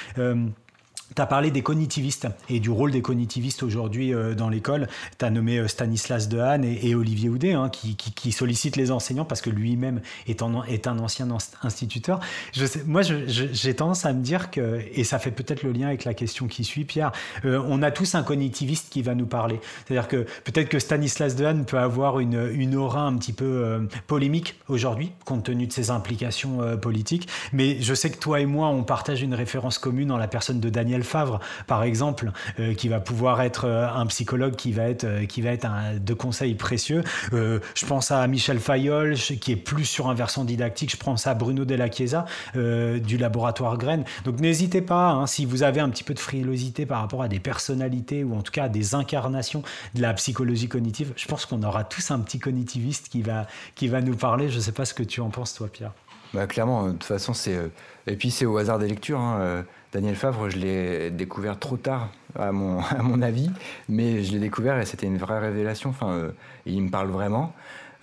[1.19, 4.87] Tu as parlé des cognitivistes et du rôle des cognitivistes aujourd'hui euh, dans l'école.
[5.19, 9.25] Tu as nommé euh, Stanislas Dehaene et, Olivier Houdet, hein, qui, qui, sollicitent les enseignants
[9.25, 11.27] parce que lui-même est, un ancien
[11.65, 12.21] instituteur.
[12.53, 15.89] Je sais, moi, j'ai tendance à me dire que, et ça fait peut-être le lien
[15.89, 17.11] avec la question qui suit, Pierre,
[17.45, 19.59] euh, on a tous un cognitiviste qui va nous parler.
[19.87, 24.55] C'est-à-dire que peut-être que Stanislas Dehaene peut avoir une, une aura un petit peu polémique
[24.69, 27.29] aujourd'hui, compte tenu de ses implications politiques.
[27.53, 30.61] Mais je sais que toi et moi, on partage une référence commune en la personne
[30.61, 34.85] de Daniel Favre, par exemple, euh, qui va pouvoir être euh, un psychologue qui va
[34.85, 35.67] être, euh, qui va être
[35.99, 37.03] de conseils précieux.
[37.33, 40.91] je pense à Michel Fayol, qui est plus sur un versant didactique.
[40.91, 44.05] Je pense à Bruno Della Chiesa du laboratoire Graines.
[44.25, 47.29] Donc n'hésitez pas, hein, si vous avez un petit peu de frilosité par rapport à
[47.29, 49.63] des personnalités ou en tout cas à des incarnations
[49.95, 53.89] de la psychologie cognitive, je pense qu'on aura tous un petit cognitiviste qui va, qui
[53.89, 54.49] va nous parler.
[54.49, 55.93] Je ne sais pas ce que tu en penses, toi, Pierre.
[56.35, 57.59] Bah, clairement, de toute façon, c'est.
[58.07, 59.21] Et puis c'est au hasard des lectures.
[59.21, 63.51] Hein, Daniel Favre, je l'ai découvert trop tard, à mon, avis,
[63.89, 65.91] mais je l'ai découvert et c'était une vraie révélation.
[65.91, 66.31] Enfin, euh,
[66.67, 67.55] il me parle vraiment.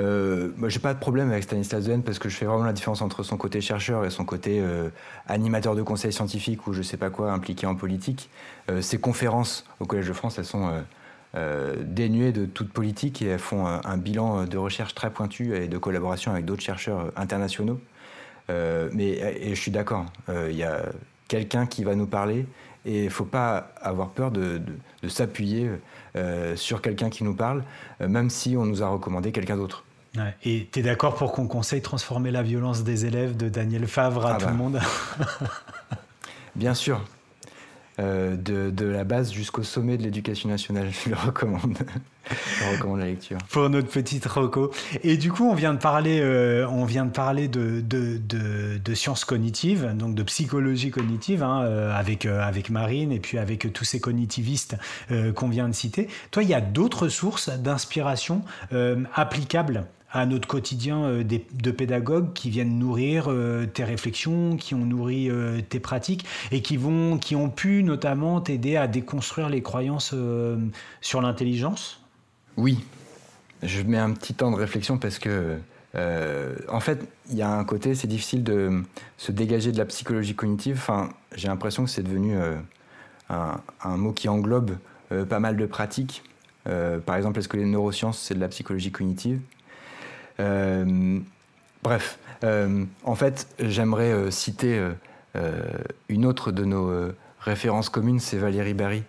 [0.01, 2.73] Euh, moi, j'ai pas de problème avec Stanislas Dehaene parce que je fais vraiment la
[2.73, 4.89] différence entre son côté chercheur et son côté euh,
[5.27, 8.29] animateur de conseils scientifiques ou je sais pas quoi impliqué en politique.
[8.69, 10.83] Euh, ses conférences au Collège de France, elles sont
[11.81, 15.77] dénuées de toute politique et elles font un bilan de recherche très pointu et de
[15.77, 17.77] collaboration avec d'autres chercheurs internationaux.
[18.47, 20.85] mais et je suis d'accord, il y a
[21.27, 22.45] quelqu'un qui va nous parler
[22.85, 24.61] et il ne faut pas avoir peur de,
[25.07, 25.69] s'appuyer
[26.15, 27.63] euh, sur quelqu'un qui nous parle,
[28.01, 29.83] euh, même si on nous a recommandé quelqu'un d'autre.
[30.43, 34.25] Et tu es d'accord pour qu'on conseille transformer la violence des élèves de Daniel Favre
[34.25, 34.57] à ah tout le bah.
[34.57, 34.79] monde?
[36.55, 37.01] Bien sûr.
[37.99, 40.89] Euh, de, la base jusqu'au sommet de l'éducation nationale.
[41.05, 41.77] Je le recommande.
[42.29, 43.37] Je recommande la lecture.
[43.49, 44.71] Pour notre petite Rocco.
[45.03, 48.93] Et du coup, on vient de parler, euh, on vient de, parler de, de, de,
[48.93, 53.85] sciences cognitives, donc de psychologie cognitive, hein, euh, avec, avec Marine et puis avec tous
[53.85, 54.75] ces cognitivistes
[55.35, 56.09] qu'on vient de citer.
[56.31, 58.43] Toi, il y a d'autres sources d'inspiration
[59.13, 64.85] applicables à notre quotidien euh, de pédagogues qui viennent nourrir euh, tes réflexions, qui ont
[64.85, 69.61] nourri euh, tes pratiques et qui, vont, qui ont pu notamment t'aider à déconstruire les
[69.61, 70.15] croyances
[71.01, 72.01] sur l'intelligence?
[72.55, 72.79] Oui,
[73.61, 75.57] je mets un petit temps de réflexion parce que,
[76.69, 78.83] en fait, il y a un côté, c'est difficile de
[79.17, 80.77] se dégager de la psychologie cognitive.
[80.77, 82.35] Enfin, j'ai l'impression que c'est devenu
[83.29, 84.77] un, un, mot qui englobe
[85.27, 86.23] pas mal de pratiques.
[86.63, 89.41] par exemple, est-ce que les neurosciences, c'est de la psychologie cognitive?
[90.37, 94.81] Bref, euh, en fait, j'aimerais euh, citer
[96.07, 96.89] une autre de nos
[97.41, 99.03] références communes, c'est Valérie Barry.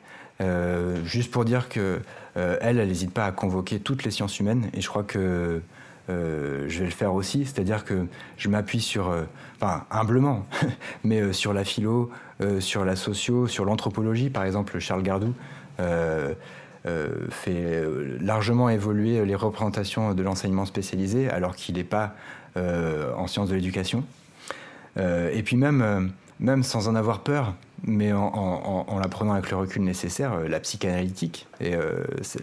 [1.04, 2.00] juste pour dire que
[2.34, 5.62] elle, elle n'hésite pas à convoquer toutes les sciences humaines, et je crois que
[6.08, 8.06] je vais le faire aussi, c'est-à-dire que
[8.38, 9.14] je m'appuie sur,
[9.54, 10.48] enfin humblement,
[11.04, 12.10] mais sur la philo,
[12.58, 15.32] sur la socio, sur l'anthropologie, par exemple Charles Gardou.
[16.86, 22.14] Euh, fait euh, largement évoluer les représentations de l'enseignement spécialisé, alors qu'il n'est pas
[22.56, 24.04] euh, en sciences de l'éducation.
[24.96, 28.32] et puis même, même sans en avoir peur, mais en,
[28.88, 31.74] en, la prenant avec le recul nécessaire, la psychanalytique et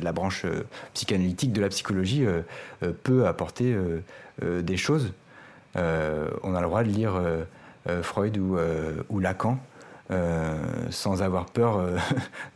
[0.02, 0.46] la branche
[0.94, 2.26] psychanalytique de la psychologie
[3.02, 3.76] peut apporter
[4.44, 5.14] des choses.
[5.76, 5.80] on
[6.56, 7.20] a le droit de lire
[8.04, 9.58] Freud ou, Lacan
[10.10, 11.98] sans avoir peur euh,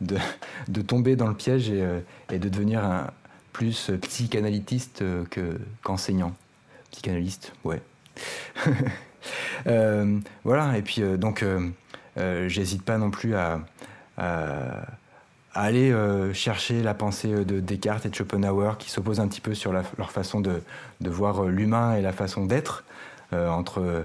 [0.68, 3.10] de, tomber dans le piège et, euh, de devenir un,
[3.52, 5.02] plus psychanalytiste
[5.82, 6.32] qu'enseignant.
[6.92, 7.82] Psychanalyste, ouais.
[10.44, 11.44] voilà, et puis donc
[12.46, 13.60] j'hésite pas non plus à,
[15.54, 15.92] aller
[16.34, 20.12] chercher la pensée de Descartes et de Schopenhauer qui s'opposent un petit peu sur leur
[20.12, 20.62] façon de,
[21.00, 22.84] de voir l'humain et la façon d'être
[23.32, 24.04] entre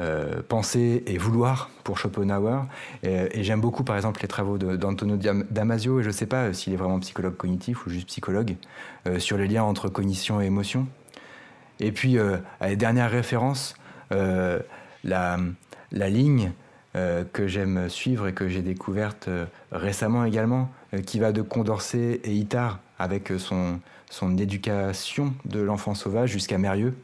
[0.00, 2.66] euh, penser et vouloir pour Schopenhauer.
[3.02, 6.72] Et, j'aime beaucoup, par exemple, les travaux d'Antonio Damasio, et je ne sais pas s'il
[6.72, 8.56] est vraiment psychologue cognitif ou juste psychologue,
[9.06, 10.88] euh, sur les liens entre cognition et émotion.
[11.78, 13.74] Et puis, euh, à les dernières références,
[14.10, 15.38] la,
[15.90, 16.52] la, ligne
[16.94, 19.30] que j'aime suivre et que j'ai découverte
[19.70, 20.70] récemment également,
[21.06, 26.94] qui va de Condorcet et Itard avec son, son éducation de l'enfant sauvage jusqu'à Mérieux.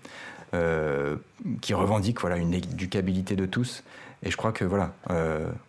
[1.61, 3.85] Qui revendique voilà, une éducabilité de tous.
[4.23, 4.93] Et je crois que voilà,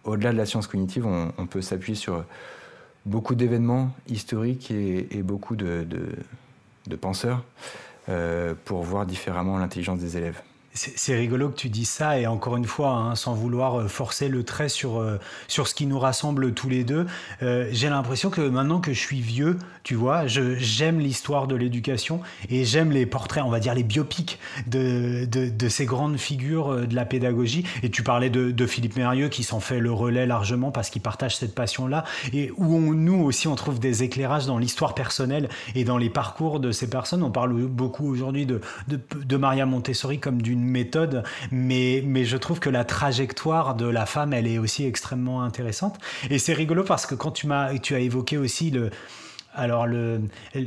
[0.03, 2.23] au-delà de la science cognitive, on, peut s'appuyer sur
[3.05, 5.85] beaucoup d'événements historiques et, beaucoup de,
[6.87, 7.43] de penseurs
[8.65, 10.41] pour voir différemment l'intelligence des élèves.
[10.73, 14.29] C'est rigolo que tu dis ça et encore une fois, hein, sans vouloir euh, forcer
[14.29, 17.07] le trait sur, euh, sur ce qui nous rassemble tous les deux,
[17.41, 22.21] euh, j'ai l'impression que maintenant que je suis vieux, tu vois, j'aime l'histoire de l'éducation
[22.49, 26.95] et j'aime les portraits, on va dire les biopics de, de, ces grandes figures de
[26.95, 27.65] la pédagogie.
[27.81, 31.37] Et tu parlais de, Philippe Mérieux qui s'en fait le relais largement parce qu'il partage
[31.37, 32.03] cette passion-là
[32.33, 36.59] et où nous aussi on trouve des éclairages dans l'histoire personnelle et dans les parcours
[36.59, 37.23] de ces personnes.
[37.23, 42.59] On parle beaucoup aujourd'hui de, de Maria Montessori comme d'une méthode, mais, mais je trouve
[42.59, 45.97] que la trajectoire de la femme, elle est aussi extrêmement intéressante.
[46.29, 48.89] Et c'est rigolo parce que quand tu, m'as, tu as évoqué aussi le,
[49.55, 49.87] alors,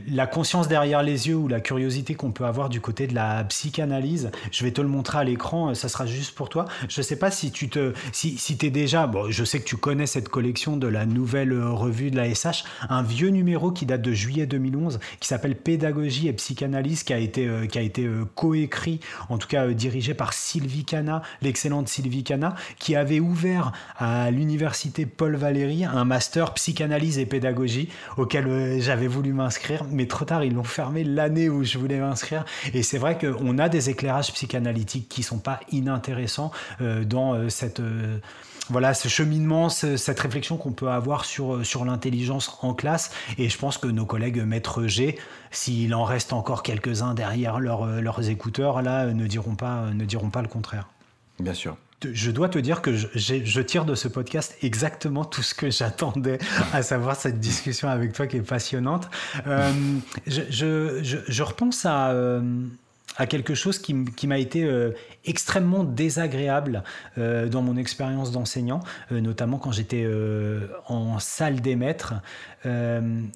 [0.08, 3.44] la conscience derrière les yeux ou la curiosité qu'on peut avoir du côté de la
[3.44, 6.66] psychanalyse, je vais te le montrer à l'écran, ça sera juste pour toi.
[6.88, 9.64] Je ne sais pas si tu te, si, si es déjà, bon, je sais que
[9.64, 13.86] tu connais cette collection de la nouvelle revue de la SH, un vieux numéro qui
[13.86, 18.24] date de juillet 2011, qui s'appelle Pédagogie et psychanalyse, qui a été, euh, été euh,
[18.34, 23.72] coécrit, en tout cas euh, dirigé par Sylvie Cana, l'excellente Sylvie Cana, qui avait ouvert
[23.96, 28.46] à l'université Paul Valéry un master psychanalyse et pédagogie auquel
[28.80, 32.44] j'avais voulu m'inscrire, mais trop tard, ils l'ont fermé l'année où je voulais m'inscrire.
[32.74, 37.48] Et c'est vrai qu'on a des éclairages psychanalytiques qui sont pas inintéressants euh, dans euh,
[37.48, 37.80] cette...
[37.80, 38.18] Euh,
[38.70, 43.10] voilà, ce cheminement, cette réflexion qu'on peut avoir sur, sur l'intelligence en classe.
[43.36, 45.18] Et je pense que nos collègues maître G,
[45.50, 50.42] s'il en reste encore quelques-uns derrière leurs écouteurs, là, ne diront, pas, ne diront pas
[50.42, 50.88] le contraire.
[51.40, 51.76] Bien sûr
[52.12, 56.38] je dois te dire que je, tire de ce podcast exactement tout ce que j'attendais,
[56.72, 59.08] à savoir cette discussion avec toi qui est passionnante.
[59.46, 59.70] Euh,
[60.26, 62.40] je, repense à, euh,
[63.16, 64.92] à quelque chose qui, m'a été euh,
[65.24, 66.82] extrêmement désagréable
[67.18, 70.08] euh, dans mon expérience d'enseignant, euh, notamment quand j'étais
[70.86, 72.14] en salle des maîtres.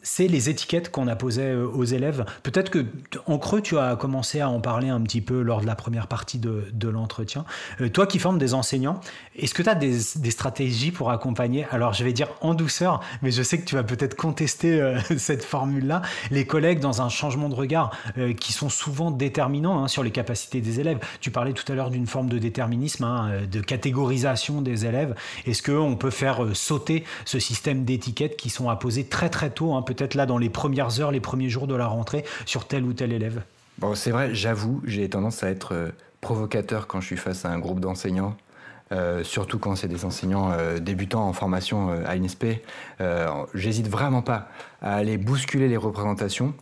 [0.03, 2.25] c'est les étiquettes qu'on a posées aux élèves.
[2.43, 2.87] Peut-être que
[3.27, 6.07] en creux, tu as commencé à en parler un petit peu lors de la première
[6.07, 7.45] partie de, l'entretien.
[7.93, 9.01] toi qui formes des enseignants,
[9.35, 11.67] est-ce que tu as des, stratégies pour accompagner?
[11.71, 15.45] Alors je vais dire en douceur, mais je sais que tu vas peut-être contester cette
[15.45, 16.03] formule-là.
[16.31, 17.91] Les collègues dans un changement de regard
[18.39, 20.99] qui sont souvent déterminants Hein, sur les capacités des élèves.
[21.21, 25.15] Tu parlais tout à l'heure d'une forme de déterminisme, hein, euh, de catégorisation des élèves.
[25.47, 29.75] Est-ce qu'on peut faire euh, sauter ce système d'étiquettes qui sont apposées très très tôt,
[29.75, 32.85] hein, peut-être là dans les premières heures, les premiers jours de la rentrée, sur tel
[32.85, 33.43] ou tel élève?
[33.79, 35.89] Bon, c'est vrai, j'avoue, j'ai tendance à être euh,
[36.21, 38.37] provocateur quand je suis face à un groupe d'enseignants.
[39.23, 42.63] surtout quand c'est des enseignants débutants en formation à INSP.
[43.55, 44.49] J'hésite vraiment pas
[44.81, 46.55] à aller bousculer les représentations.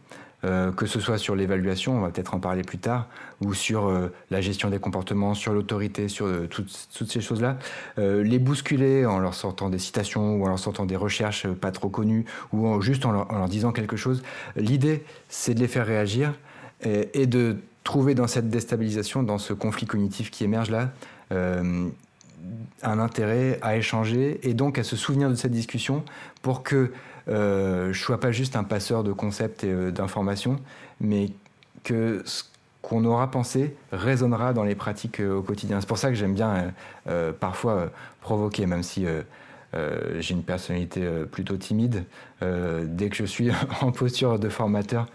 [0.44, 3.08] Euh, que ce soit sur l'évaluation, on va peut-être en parler plus tard,
[3.40, 7.58] ou sur euh, la gestion des comportements, sur l'autorité, sur euh, toutes, ces choses-là,
[7.96, 11.88] les bousculer en leur sortant des citations ou en leur sortant des recherches pas trop
[11.88, 14.22] connues, ou juste en leur, disant quelque chose.
[14.56, 16.34] L'idée, c'est de les faire réagir
[16.82, 20.92] et, de trouver dans cette déstabilisation, dans ce conflit cognitif qui émerge là,
[22.82, 26.04] un intérêt à échanger et donc à se souvenir de cette discussion
[26.42, 26.92] pour que
[27.26, 30.56] je ne sois pas juste un passeur de concepts et euh, d'informations,
[31.00, 31.30] mais
[31.82, 32.44] que ce
[32.82, 35.80] qu'on aura pensé résonnera dans les pratiques euh, au quotidien.
[35.80, 36.72] C'est pour ça que j'aime bien
[37.40, 39.06] parfois provoquer, même si
[39.74, 42.04] j'ai une personnalité plutôt timide.
[42.40, 45.06] dès que je suis en posture de formateur,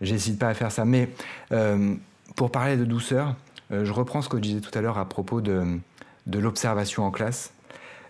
[0.00, 0.84] j'hésite pas à faire ça.
[0.84, 1.10] Mais
[2.34, 3.34] pour parler de douceur,
[3.70, 5.78] je reprends ce que je disais tout à l'heure à propos de
[6.38, 7.52] l'observation en classe.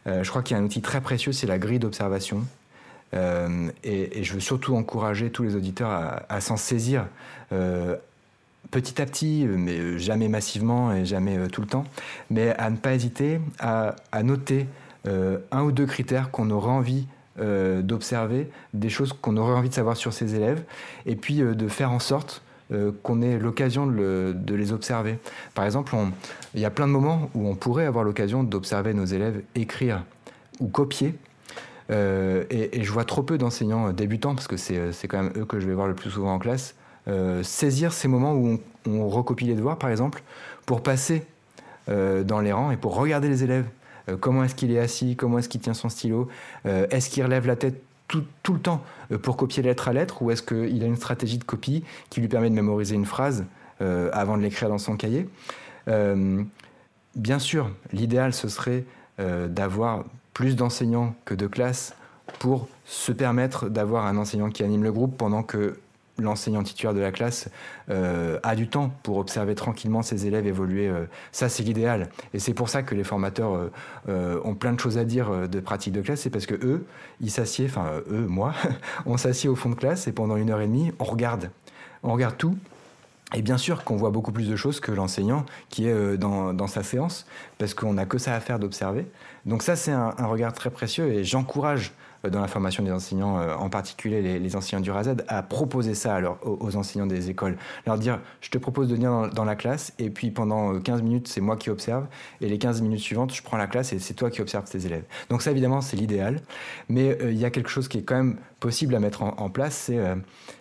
[0.07, 2.45] je crois qu'il y a un outil très précieux, c'est la grille d'observation.
[3.15, 5.91] Euh, et, je veux surtout encourager tous les auditeurs
[6.29, 7.07] à, s'en saisir
[7.53, 7.97] euh,
[8.71, 11.85] petit à petit, mais jamais massivement et jamais euh, tout le temps,
[12.31, 14.67] mais à ne pas hésiter à, noter
[15.53, 17.07] un ou deux critères qu'on aurait envie
[17.39, 20.65] d'observer, des choses qu'on aurait envie de savoir sur ses élèves,
[21.05, 22.43] et puis de faire en sorte
[23.05, 25.21] qu'on ait l'occasion de, de, les observer.
[25.55, 25.95] Par exemple,
[26.55, 30.03] il y a plein de moments où on pourrait avoir l'occasion d'observer nos élèves écrire
[30.59, 31.15] ou copier
[31.91, 35.61] euh, et, je vois trop peu d'enseignants débutants, parce que c'est quand même eux que
[35.61, 36.75] je vais voir le plus souvent en classe,
[37.09, 40.23] euh, saisir ces moments où on, recopie les devoirs, par exemple,
[40.65, 41.25] pour passer
[41.89, 43.67] euh, dans les rangs et pour regarder les élèves.
[44.21, 46.29] comment est-ce qu'il est assis Comment est-ce qu'il tient son stylo
[46.65, 48.85] Est-ce qu'il relève la tête tout, tout, le temps
[49.23, 52.29] pour copier lettre à lettre ou est-ce qu'il a une stratégie de copie qui lui
[52.29, 53.45] permet de mémoriser une phrase
[53.81, 55.29] avant de l'écrire dans son cahier?
[57.17, 58.85] Bien sûr, l'idéal, ce serait
[59.19, 60.05] d'avoir
[60.37, 61.95] plus d'enseignants que de classes
[62.41, 65.79] pour se permettre d'avoir un enseignant qui anime le groupe pendant que
[66.19, 67.49] l'enseignant titulaire de la classe
[67.89, 70.89] euh, a du temps pour observer tranquillement ses élèves évoluer.
[70.89, 72.11] Euh, ça, c'est l'idéal.
[72.35, 73.71] Et c'est pour ça que les formateurs
[74.11, 76.21] euh, ont plein de choses à dire de pratique de classe.
[76.21, 76.85] C'est parce que eux,
[77.23, 78.53] ils s'assiedent, enfin eux, moi,
[79.07, 81.51] on s'assied au fond de classe et pendant une heure et demie, on regarde.
[82.03, 82.59] On regarde tout.
[83.35, 86.67] Et bien sûr qu'on voit beaucoup plus de choses que l'enseignant qui est dans, dans,
[86.67, 87.27] sa séance,
[87.57, 89.07] parce qu'on n'a que ça à faire d'observer.
[89.47, 91.93] Donc ça, c'est un, regard très précieux et j'encourage
[92.25, 95.95] euh, dans la formation des enseignants, euh, en particulier les, enseignants du RASED, à proposer
[95.95, 97.57] ça aux, enseignants des écoles.
[97.87, 101.03] Leur dire, je te propose de venir dans, la classe, et puis pendant 15 euh,
[101.05, 102.07] minutes, c'est moi qui observe,
[102.41, 104.85] et les 15 minutes suivantes, je prends la classe, et c'est toi qui observes tes
[104.85, 105.05] élèves.
[105.31, 106.41] Donc ça, évidemment, c'est l'idéal,
[106.89, 109.75] mais il y a quelque chose qui est quand même possible à mettre en, place,
[109.75, 109.99] c'est,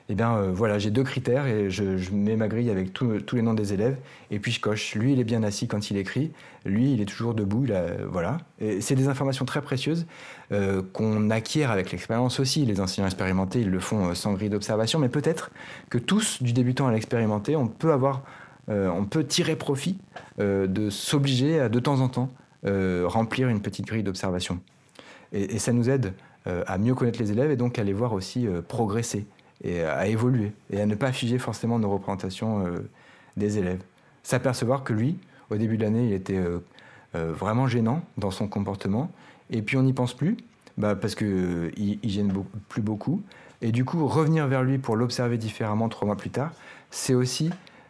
[0.10, 3.54] eh bien, voilà, j'ai deux critères, et je, mets ma grille avec tous les noms
[3.54, 3.98] des élèves,
[4.32, 4.96] et puis je coche.
[4.96, 6.32] Lui, il est bien assis quand il écrit,
[6.66, 7.66] lui, il est toujours debout,
[8.12, 8.38] voilà.
[8.82, 10.06] C'est des informations très précieuses
[10.94, 12.66] qu'on acquiert avec l'expérience aussi.
[12.66, 15.52] Les enseignants expérimentés, ils le font euh, sans grille d'observation, mais peut-être
[15.90, 18.24] que tous, du débutant à l'expérimenté, on peut avoir,
[18.70, 19.98] euh, on peut tirer profit
[20.40, 22.30] euh, de s'obliger à de temps en temps
[22.68, 24.60] remplir une petite grille d'observation.
[25.34, 26.14] Et, ça nous aide
[26.46, 29.26] à mieux connaître les élèves et donc à les voir aussi progresser
[29.64, 32.66] et à évoluer et à ne pas figer forcément nos représentations
[33.36, 33.82] des élèves.
[34.22, 35.18] S'apercevoir que lui,
[35.50, 36.42] au début de l'année, il était
[37.14, 39.12] vraiment gênant dans son comportement
[39.50, 40.38] et puis on n'y pense plus
[40.78, 42.34] bah, Parce qu'il euh, il gêne
[42.70, 43.22] plus beaucoup.
[43.62, 46.52] Et du coup, revenir vers lui pour l'observer différemment trois mois plus tard,
[46.92, 47.50] c'est aussi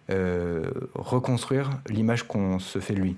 [0.10, 3.16] euh, reconstruire l'image qu'on se fait de lui.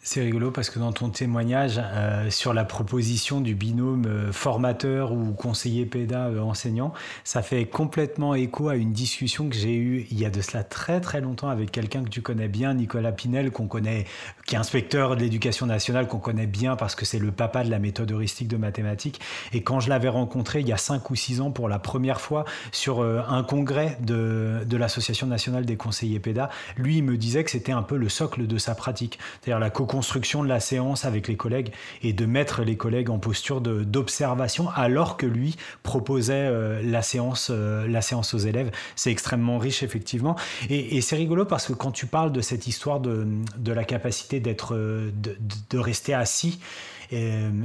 [0.00, 5.10] C'est rigolo parce que dans ton témoignage euh, sur la proposition du binôme euh, formateur
[5.10, 6.92] ou conseiller PEDA euh, enseignant,
[7.24, 10.62] ça fait complètement écho à une discussion que j'ai eue il y a de cela
[10.62, 14.04] très très longtemps avec quelqu'un que tu connais bien, Nicolas Pinel, qu'on connaît,
[14.46, 17.70] qui est inspecteur de l'éducation nationale, qu'on connaît bien parce que c'est le papa de
[17.70, 19.20] la méthode heuristique de mathématiques.
[19.52, 22.20] Et quand je l'avais rencontré il y a cinq ou six ans pour la première
[22.20, 27.42] fois sur un congrès de, de l'Association nationale des conseillers PEDA, lui il me disait
[27.42, 30.60] que c'était un peu le socle de sa pratique, c'est-à-dire la co construction de la
[30.60, 31.72] séance avec les collègues
[32.02, 37.48] et de mettre les collègues en posture d'observation alors que lui proposait euh, la, séance,
[37.50, 38.70] euh, la séance aux élèves.
[38.94, 40.36] C'est extrêmement riche, effectivement.
[40.70, 43.26] Et, c'est rigolo parce que quand tu parles de cette histoire de,
[43.56, 46.60] de la capacité d'être, euh, de, rester assis,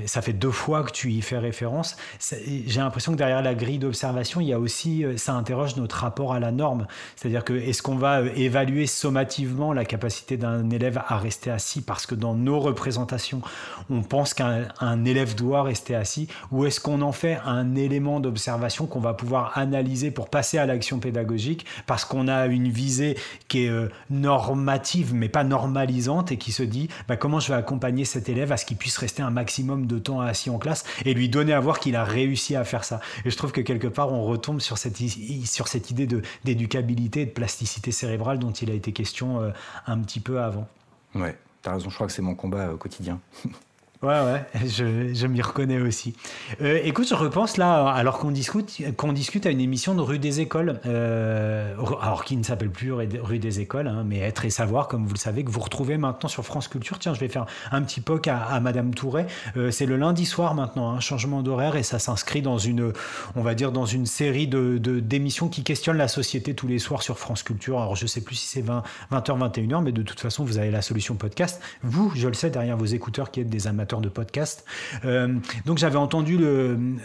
[0.06, 1.98] ça fait deux fois que tu y fais référence.
[2.20, 5.98] J'ai l'impression que derrière la grille d'observation, il y a aussi, euh, ça interroge notre
[5.98, 6.88] rapport à la norme.
[7.16, 11.82] C'est-à-dire que est-ce qu'on va euh, évaluer sommativement la capacité d'un élève à rester assis
[11.82, 13.42] parce que dans nos représentations,
[13.90, 18.86] on pense qu'un élève doit rester assis, ou est-ce qu'on en fait un élément d'observation
[18.86, 23.18] qu'on va pouvoir analyser pour passer à l'action pédagogique parce qu'on a une visée
[23.48, 23.72] qui est
[24.10, 28.52] normative mais pas normalisante et qui se dit bah, comment je vais accompagner cet élève
[28.52, 31.54] à ce qu'il puisse rester un maximum de temps assis en classe et lui donner
[31.54, 33.02] à voir qu'il a réussi à faire ça.
[33.26, 34.98] Et je trouve que quelque part, on retombe sur cette,
[35.46, 36.08] sur cette idée
[36.44, 39.52] d'éducabilité et de plasticité cérébrale dont il a été question euh,
[39.88, 40.68] un petit peu avant.
[41.16, 43.20] Ouais, as raison, je crois que c'est mon combat au quotidien.
[44.04, 46.14] Ouais, ouais, je, je m'y reconnais aussi.
[46.62, 50.20] Euh, écoute, je repense là, alors qu'on discute, qu'on discute à une émission de Rue
[50.20, 54.50] des Écoles, euh, alors qui ne s'appelle plus Rue des Écoles, hein, mais Être et
[54.50, 57.00] Savoir, comme vous le savez, que vous retrouvez maintenant sur France Culture.
[57.00, 59.26] Tiens, je vais faire un petit poc à, Madame Touret.
[59.56, 62.92] Euh, c'est le lundi soir maintenant, un hein, changement d'horaire, et ça s'inscrit dans une,
[63.38, 67.04] on va dire, dans une série de, d'émissions qui questionnent la société tous les soirs
[67.04, 67.80] sur France Culture.
[67.80, 68.84] Alors, je sais plus si c'est 20,
[69.14, 71.62] 20h, 21h, mais de toute façon, vous avez la solution podcast.
[71.84, 74.66] Vous, je le sais, derrière vos écouteurs qui êtes des amateurs de podcast.
[75.06, 75.36] Euh,
[75.66, 76.40] donc j'avais entendu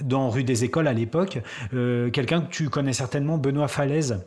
[0.02, 1.40] dans Rue des Écoles à l'époque,
[1.74, 4.20] euh, quelqu'un que tu connais certainement, Benoît Falaise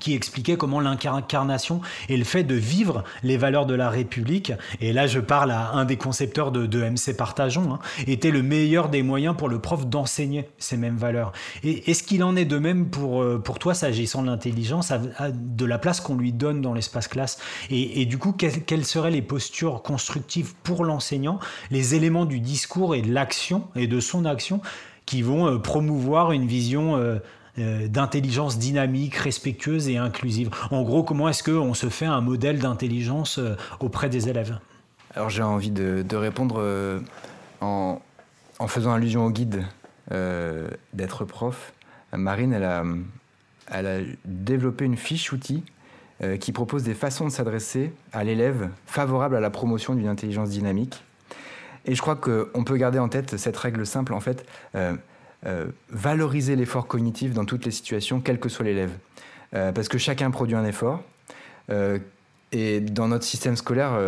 [0.00, 4.92] qui expliquait comment l'incarnation et le fait de vivre les valeurs de la République, et
[4.92, 9.02] là je parle à un des concepteurs de, MC Partageons, hein, était le meilleur des
[9.02, 11.32] moyens pour le prof d'enseigner ces mêmes valeurs.
[11.62, 14.92] Est-ce qu'il en est de même pour, euh, pour toi, s'agissant de l'intelligence,
[15.32, 17.38] de la place qu'on lui donne dans l'espace classe?
[17.70, 21.38] Et, du coup, quelles, seraient les postures constructives pour l'enseignant,
[21.70, 24.60] les éléments du discours et de l'action et de son action
[25.06, 26.96] qui vont euh, promouvoir une vision...
[26.96, 27.18] Euh,
[27.58, 30.48] euh, d'intelligence dynamique, respectueuse et inclusive.
[30.70, 34.58] En gros, comment est-ce qu'on se fait un modèle d'intelligence euh, auprès des élèves?
[35.14, 36.98] Alors j'ai envie de, répondre euh,
[37.60, 38.00] en,
[38.68, 39.64] faisant allusion au guide
[40.94, 41.74] d'être prof.
[42.12, 42.64] Marine, elle
[43.86, 45.62] a, développé une fiche outil
[46.40, 51.02] qui propose des façons de s'adresser à l'élève favorable à la promotion d'une intelligence dynamique.
[51.84, 54.46] Et je crois qu'on peut garder en tête cette règle simple, en fait.
[55.90, 58.92] Valoriser l'effort cognitif dans toutes les situations, quel que soit l'élève.
[59.54, 61.02] Euh, parce que chacun produit un effort.
[61.70, 61.98] Euh,
[62.52, 63.98] et dans notre système scolaire,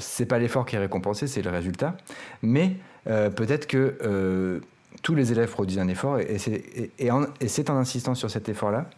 [0.00, 1.96] c'est pas l'effort qui est récompensé, c'est le résultat.
[2.42, 2.72] Mais
[3.04, 4.60] peut-être que
[5.02, 8.90] tous les élèves produisent un effort, et, c'est en, insistant sur cet effort-là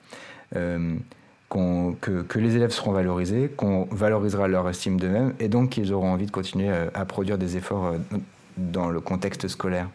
[1.51, 6.25] que, les élèves seront valorisés, qu'on valorisera leur estime d'eux-mêmes et donc qu'ils auront envie
[6.25, 7.97] de continuer à produire des efforts
[8.57, 9.91] dans le contexte scolaire.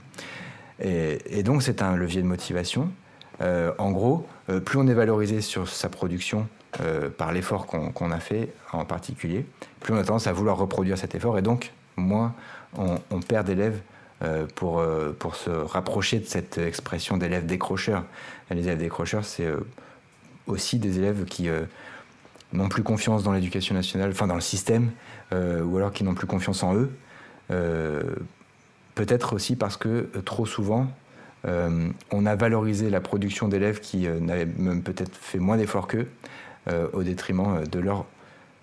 [0.81, 2.89] Et, donc c'est un levier de motivation.
[3.39, 4.27] en gros,
[4.65, 6.47] plus on est valorisé sur sa production,
[7.17, 9.45] par l'effort qu'on a fait en particulier,
[9.79, 12.33] plus on a tendance à vouloir reproduire cet effort et donc moins
[12.77, 13.79] on, perd d'élèves
[14.23, 18.03] euh, pour, euh, pour se rapprocher de cette expression d'élèves décrocheurs.
[18.49, 19.59] les élèves décrocheurs, c'est euh,
[20.47, 21.49] aussi des élèves qui
[22.53, 24.91] n'ont plus confiance dans l'éducation nationale, enfin dans le système,
[25.31, 26.91] ou alors qui n'ont plus confiance en eux.
[29.01, 30.85] Peut-être aussi parce que trop souvent,
[31.43, 36.07] on a valorisé la production d'élèves qui n'avaient même peut-être fait moins d'efforts qu'eux,
[36.93, 38.05] au détriment de leur,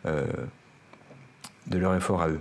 [0.04, 2.38] de leur effort à eux.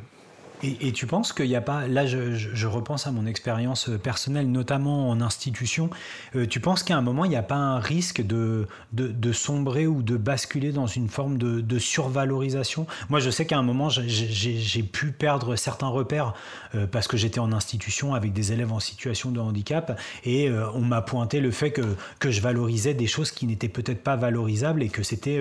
[0.64, 5.10] Et, tu penses qu'il n'y a pas, là je, repense à mon expérience personnelle, notamment
[5.10, 5.90] en institution,
[6.36, 8.68] euh, tu penses qu'à un moment il n'y a pas un risque de,
[9.34, 12.88] sombrer ou de basculer dans une forme de, survalorisation?
[13.10, 16.34] Moi je sais qu'à un moment j'ai pu perdre certains repères
[16.74, 20.68] euh, parce que j'étais en institution avec des élèves en situation de handicap et euh,
[20.74, 24.16] on m'a pointé le fait que, que je valorisais des choses qui n'étaient peut-être pas
[24.16, 25.40] valorisables et que c'était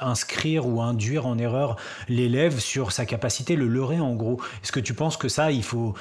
[0.00, 1.76] inscrire ou induire en erreur
[2.08, 4.40] l'élève sur sa capacité, le leurrer en gros.
[4.62, 5.94] Est-ce que tu penses que ça, il faut,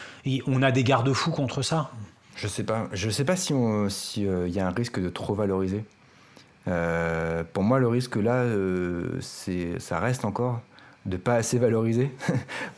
[0.47, 1.91] on a des garde-fous contre ça?
[2.35, 2.87] Je sais pas.
[2.93, 5.83] Je sais pas si il euh, y a un risque de trop valoriser.
[6.67, 10.61] Euh, pour moi, le risque là, euh, c'est, ça reste encore
[11.05, 12.11] de pas assez valoriser.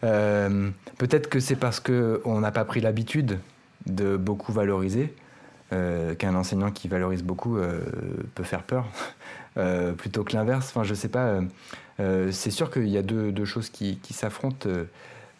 [0.00, 3.38] peut-être que c'est parce que on n'a pas pris l'habitude
[3.86, 5.14] de beaucoup valoriser.
[5.70, 7.58] Qu'un enseignant qui valorise beaucoup
[8.34, 8.86] peut faire peur.
[9.58, 10.68] Euh, plutôt que l'inverse.
[10.68, 11.26] Enfin, je sais pas.
[11.26, 11.42] Euh,
[12.00, 14.68] euh, c'est sûr qu'il y a deux, choses qui, s'affrontent,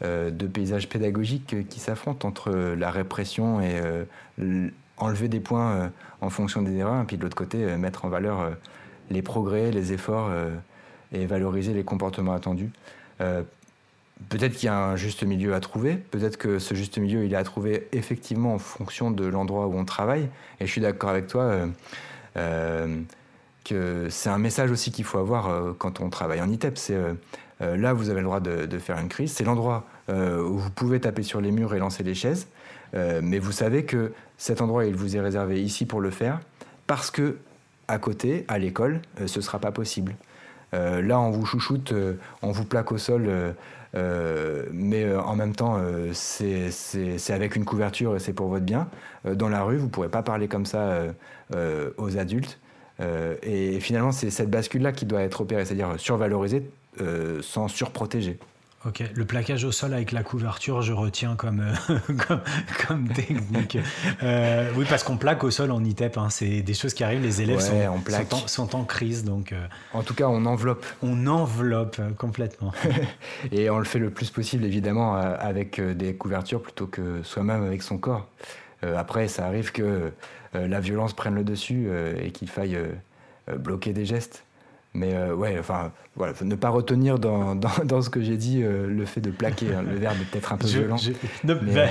[0.02, 3.80] deux paysages pédagogiques qui s'affrontent entre la répression et
[4.96, 8.52] enlever des points en fonction des erreurs, et puis de l'autre côté, mettre en valeur
[9.10, 10.30] les progrès, les efforts
[11.12, 12.70] et valoriser les comportements attendus.
[14.28, 17.32] Peut-être qu'il y a un juste milieu à trouver, peut-être que ce juste milieu, il
[17.34, 20.28] est à trouver effectivement en fonction de l'endroit où on travaille.
[20.58, 21.68] Et je suis d'accord avec toi,
[24.10, 26.78] c'est un message aussi qu'il faut avoir euh, quand on travaille en ITEP.
[26.78, 27.14] C'est euh,
[27.62, 29.32] euh, là, vous avez le droit de, faire une crise.
[29.32, 32.46] C'est l'endroit où vous pouvez taper sur les murs et lancer les chaises.
[32.94, 36.38] mais vous savez que cet endroit, il vous est réservé ici pour le faire,
[36.86, 37.38] parce que
[37.88, 40.14] à côté, à l'école, ce ne sera pas possible.
[40.72, 41.94] Là, on vous chouchoute,
[42.42, 43.54] on vous plaque au sol,
[44.72, 45.80] mais en même temps,
[46.12, 46.70] c'est
[47.30, 48.88] avec une couverture et c'est pour votre bien.
[49.24, 50.98] dans la rue, vous ne pourrez pas parler comme ça
[51.52, 52.58] aux adultes.
[53.00, 56.68] Euh, et finalement, c'est cette bascule-là qui doit être opérée, c'est-à-dire survaloriser
[57.00, 58.38] euh, sans surprotéger.
[58.86, 61.98] Ok, le plaquage au sol avec la couverture, je retiens comme, euh,
[62.86, 63.78] comme, technique.
[64.22, 67.42] oui, parce qu'on plaque au sol en ITEP, hein, c'est des choses qui arrivent, les
[67.42, 69.24] élèves sont, sont, en, crise.
[69.24, 69.54] Donc,
[69.92, 70.84] en tout cas, on enveloppe.
[71.02, 72.72] On enveloppe complètement.
[73.52, 77.82] Et on le fait le plus possible, évidemment, avec des couvertures plutôt que soi-même avec
[77.82, 78.28] son corps.
[78.82, 80.12] après, ça arrive que
[80.56, 84.44] euh, la violence prenne le dessus euh, et qu'il faille euh, bloquer des gestes.
[84.96, 89.20] Mais ouais, enfin, voilà, ne pas retenir dans, dans, ce que j'ai dit le fait
[89.20, 89.66] de plaquer.
[89.74, 90.96] Hein, le verbe peut-être un peu violent.
[91.44, 91.88] Ben,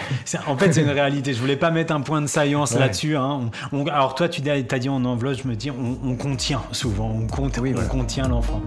[0.47, 1.33] en fait, c'est une réalité.
[1.33, 3.15] Je voulais pas mettre un point de saillance là-dessus.
[3.15, 3.51] Hein.
[3.91, 7.57] alors toi, tu as dit on enveloppe, je me dis on, contient souvent, on, compte,
[7.57, 8.61] oui, on contient l'enfant.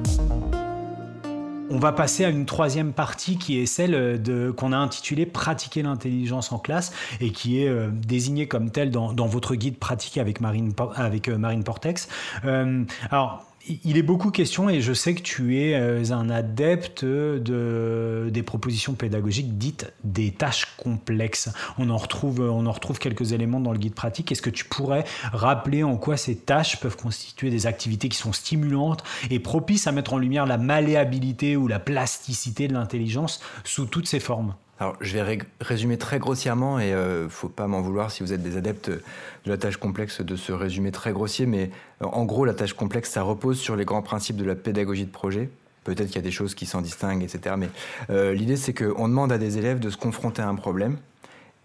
[1.71, 5.83] On va passer à une troisième partie qui est celle de, qu'on a intitulée Pratiquer
[5.83, 10.41] l'intelligence en classe et qui est euh, désignée comme telle dans, votre guide Pratiquer avec
[10.41, 12.09] Marine, avec, euh, Marine Portex.
[12.47, 13.45] Euh, alors,
[13.85, 18.43] il est beaucoup question, et je sais que tu es euh, un adepte de, des
[18.43, 21.51] propositions pédagogiques dites des tâches complexes.
[21.77, 24.33] On en, retrouve, on en retrouve quelques éléments dans le guide pratique.
[24.33, 28.33] Est-ce que tu pourrais rappeler en quoi ces tâches peuvent constituer des activités qui sont
[28.33, 33.87] stimulantes et propices à mettre en lumière la malléabilité ou la plasticité de l'intelligence sous
[33.87, 34.55] toutes ses formes?
[34.81, 38.43] Alors, je vais résumer très grossièrement et euh, faut pas m'en vouloir si vous êtes
[38.43, 39.01] des adeptes de
[39.47, 41.71] la tâche complexe de se résumer très grossier, mais
[42.01, 45.05] euh, en gros, la tâche complexe, ça repose sur les grands principes de la pédagogie
[45.05, 45.51] de projet.
[45.83, 47.57] Peut-être qu'il y a des choses qui s'en distinguent, etc.
[47.59, 47.71] Mais
[48.11, 50.99] euh, l'idée, c'est qu'on demande à des élèves de se confronter à un problème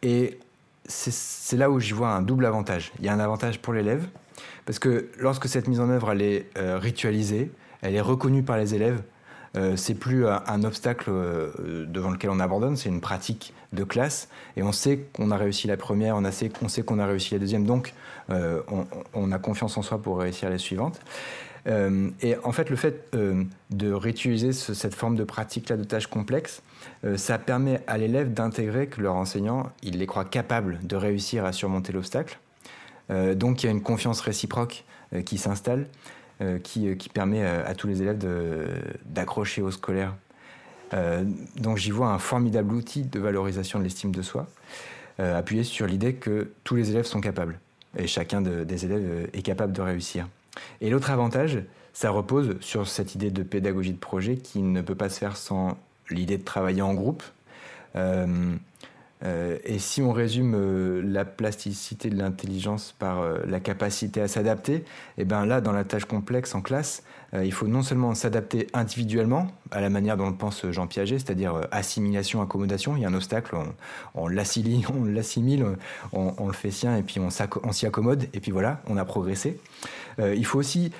[0.01, 0.39] et
[0.85, 2.91] c'est là où j'y vois un double avantage.
[2.99, 4.05] Il y a un avantage pour l'élève,
[4.65, 7.51] parce que lorsque cette mise en œuvre elle est ritualisée,
[7.81, 9.01] elle est reconnue par les élèves, euh,
[9.75, 14.27] c'est plus un, obstacle euh, devant lequel on abandonne, c'est une pratique de classe.
[14.57, 17.65] Et on sait qu'on a réussi la première, on, sait qu'on a réussi la deuxième,
[17.65, 17.93] donc
[18.29, 18.61] euh,
[19.13, 20.99] on, a confiance en soi pour réussir la suivante.
[21.67, 26.61] et en fait, le fait de réutiliser cette forme de pratique-là de tâches complexes,
[27.15, 31.53] ça permet à l'élève d'intégrer que leur enseignant, il les croit capables de réussir à
[31.53, 32.37] surmonter l'obstacle.
[33.09, 34.83] donc il y a une confiance réciproque
[35.25, 35.87] qui s'installe,
[36.63, 38.19] qui, qui, permet à tous les élèves
[39.05, 40.13] d'accrocher au scolaire.
[41.55, 44.47] donc j'y vois un formidable outil de valorisation de l'estime de soi,
[45.19, 47.59] appuyé sur l'idée que tous les élèves sont capables,
[47.97, 50.27] et chacun des élèves est capable de réussir.
[50.81, 51.59] Et l'autre avantage,
[51.93, 55.37] ça repose sur cette idée de pédagogie de projet qui ne peut pas se faire
[55.37, 55.77] sans
[56.09, 57.23] l'idée de travailler en groupe.
[57.95, 58.55] Euh,
[59.23, 64.75] euh, et si on résume euh, la plasticité de l'intelligence par la capacité à s'adapter,
[64.75, 64.83] et
[65.19, 67.03] eh ben là, dans la tâche complexe en classe,
[67.41, 71.61] il faut non seulement s'adapter individuellement, à la manière dont le pense Jean Piaget, c'est-à-dire
[71.71, 72.95] assimilation, accommodation.
[72.95, 73.73] Il y a un obstacle, on,
[74.13, 74.85] on l'assimile,
[76.13, 77.31] on, on, le fait sien, et puis on
[77.71, 79.59] s'y accommode, et puis voilà, on a progressé.
[80.19, 80.91] il faut aussi,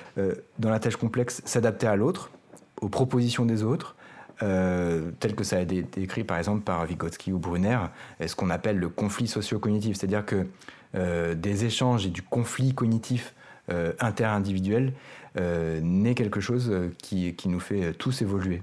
[0.58, 2.32] dans la tâche complexe, s'adapter à l'autre,
[2.80, 3.93] aux propositions des autres,
[4.42, 7.78] euh, tel que ça a été décrit par exemple par Vygotsky ou Brunner,
[8.24, 10.46] ce qu'on appelle le conflit socio-cognitif, c'est-à-dire que
[10.94, 13.34] euh, des échanges et du conflit cognitif
[13.70, 14.92] euh, inter-individuel
[15.36, 18.62] n'est quelque chose qui, nous fait tous évoluer.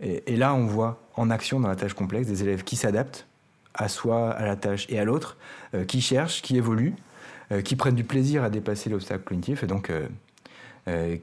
[0.00, 3.28] Et, là, on voit en action dans la tâche complexe des élèves qui s'adaptent
[3.74, 5.36] à soi, à la tâche et à l'autre,
[5.86, 6.96] qui cherchent, qui évoluent,
[7.62, 9.92] qui prennent du plaisir à dépasser l'obstacle cognitif et donc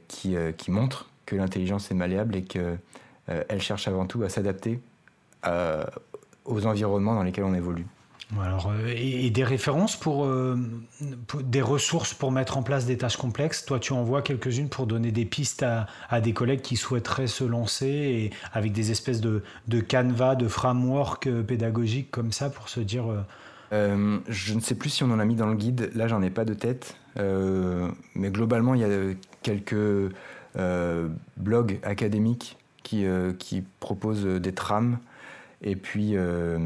[0.07, 2.75] qui, qui montrent que l'intelligence est malléable et que euh,
[3.27, 4.81] elle cherche avant tout à s'adapter
[5.47, 5.83] euh,
[6.45, 7.85] aux environnements dans lesquels on évolue.
[8.41, 10.27] Alors, euh, et, des références pour,
[11.43, 13.63] des ressources pour mettre en place des tâches complexes?
[13.65, 17.43] Toi, tu en vois quelques-unes pour donner des pistes à, des collègues qui souhaiteraient se
[17.43, 22.79] lancer et avec des espèces de, de canevas, de framework pédagogiques comme ça pour se
[22.79, 23.05] dire.
[23.71, 25.91] je ne sais plus si on en a mis dans le guide.
[25.93, 26.95] Là, j'en ai pas de tête.
[27.17, 29.13] mais globalement, il y a
[29.43, 30.11] quelques
[31.37, 34.99] blogs académiques qui, euh, qui propose des trames
[35.61, 36.57] et puis euh,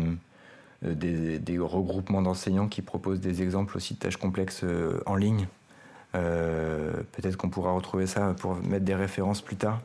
[0.81, 5.47] des, regroupements d'enseignants qui proposent des exemples aussi de tâches complexes euh, en ligne.
[6.13, 9.81] Peut-être qu'on pourra retrouver ça pour mettre des références plus tard.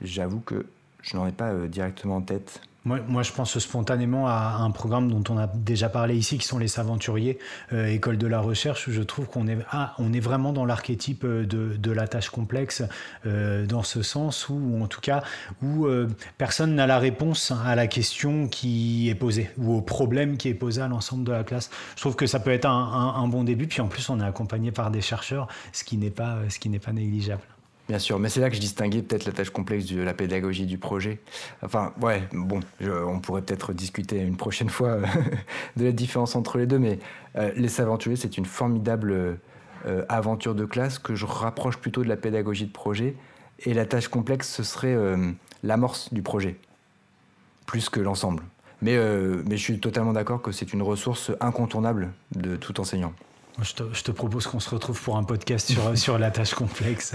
[0.00, 0.64] J'avoue que
[1.02, 2.62] je n'en ai pas directement en tête.
[2.86, 6.56] Moi, je pense spontanément à un programme dont on a déjà parlé ici, qui sont
[6.56, 7.38] les Saventuriers,
[7.74, 11.24] euh, école de la recherche, où je trouve qu'on est, ah, est vraiment dans l'archétype
[11.24, 12.82] euh, de, la tâche complexe,
[13.26, 15.22] euh, dans ce sens où, en tout cas,
[15.62, 15.86] où
[16.38, 20.54] personne n'a la réponse à la question qui est posée, ou au problème qui est
[20.54, 21.70] posé à l'ensemble de la classe.
[21.96, 24.24] Je trouve que ça peut être un, un, bon début, puis en plus, on est
[24.24, 27.42] accompagné par des chercheurs, ce qui n'est pas, ce qui n'est pas négligeable.
[27.90, 30.64] Bien sûr, mais c'est là que je distinguais peut-être la tâche complexe de la pédagogie
[30.64, 31.18] du projet.
[31.60, 34.98] Enfin, ouais, bon, on pourrait peut-être discuter une prochaine fois
[35.76, 37.00] de la différence entre les deux, mais
[37.34, 39.40] euh, Les Saventuriers, c'est une formidable
[39.86, 43.16] euh, aventure de classe que je rapproche plutôt de la pédagogie de projet.
[43.58, 45.32] Et la tâche complexe, ce serait euh,
[45.64, 46.60] l'amorce du projet,
[47.66, 48.44] plus que l'ensemble.
[48.82, 53.12] Mais je suis totalement d'accord que c'est une ressource incontournable de tout enseignant.
[53.62, 57.12] Je te, propose qu'on se retrouve pour un podcast sur, sur la tâche complexe.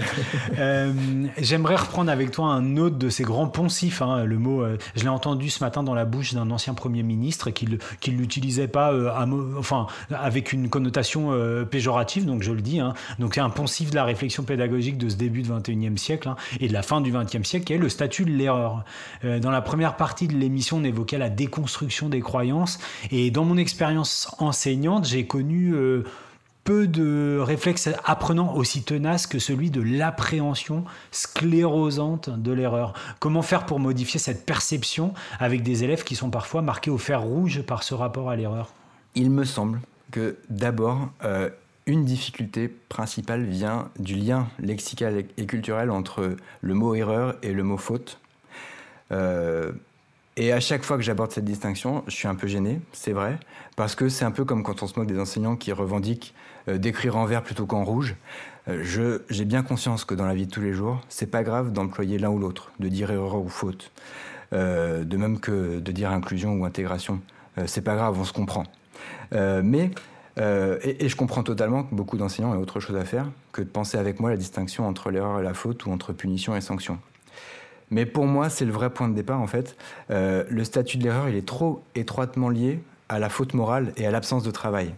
[0.58, 0.92] Euh,
[1.38, 4.00] j'aimerais reprendre avec toi un autre de ces grands poncifs.
[4.00, 7.02] Hein, le mot, euh, je l'ai entendu ce matin dans la bouche d'un ancien Premier
[7.02, 9.10] ministre qui ne l'utilisait pas euh,
[9.58, 11.32] enfin, avec une connotation
[11.70, 12.80] péjorative, donc je le dis.
[12.80, 12.94] Hein.
[13.18, 16.36] Donc c'est un poncif de la réflexion pédagogique de ce début du 21e siècle hein,
[16.60, 18.84] et de la fin du 20e siècle, qui est le statut de l'erreur.
[19.24, 22.78] dans la première partie de l'émission, on évoquait la déconstruction des croyances.
[23.10, 25.74] Et dans mon expérience enseignante, j'ai connu
[26.66, 32.92] peu de réflexes apprenants aussi tenaces que celui de l'appréhension sclérosante de l'erreur.
[33.20, 37.22] Comment faire pour modifier cette perception avec des élèves qui sont parfois marqués au fer
[37.22, 38.74] rouge par ce rapport à l'erreur?
[39.14, 41.50] Il me semble que d'abord, euh,
[41.86, 47.62] une difficulté principale vient du lien lexical et culturel entre le mot erreur et le
[47.62, 48.18] mot faute.
[49.12, 49.70] Euh,
[50.36, 53.38] et à chaque fois que j'aborde cette distinction, je suis un peu gêné, c'est vrai,
[53.76, 56.34] parce que c'est un peu comme quand on se moque des enseignants qui revendiquent
[56.68, 58.16] d'écrire en vert plutôt qu'en rouge.
[58.68, 61.72] Euh, j'ai bien conscience que dans la vie de tous les jours, c'est pas grave
[61.72, 63.92] d'employer l'un ou l'autre, de dire erreur ou faute,
[64.52, 67.20] euh, de même que de dire inclusion ou intégration.
[67.66, 68.64] c'est pas grave, on se comprend.
[69.32, 69.90] mais
[70.38, 73.68] et, et, je comprends totalement que beaucoup d'enseignants aient autre chose à faire que de
[73.68, 76.98] penser avec moi la distinction entre l'erreur et la faute ou entre punition et sanction.
[77.90, 79.76] Mais pour moi, c'est le vrai point de départ en fait.
[80.10, 84.06] Euh, le statut de l'erreur, il est trop étroitement lié à la faute morale et
[84.06, 84.92] à l'absence de travail.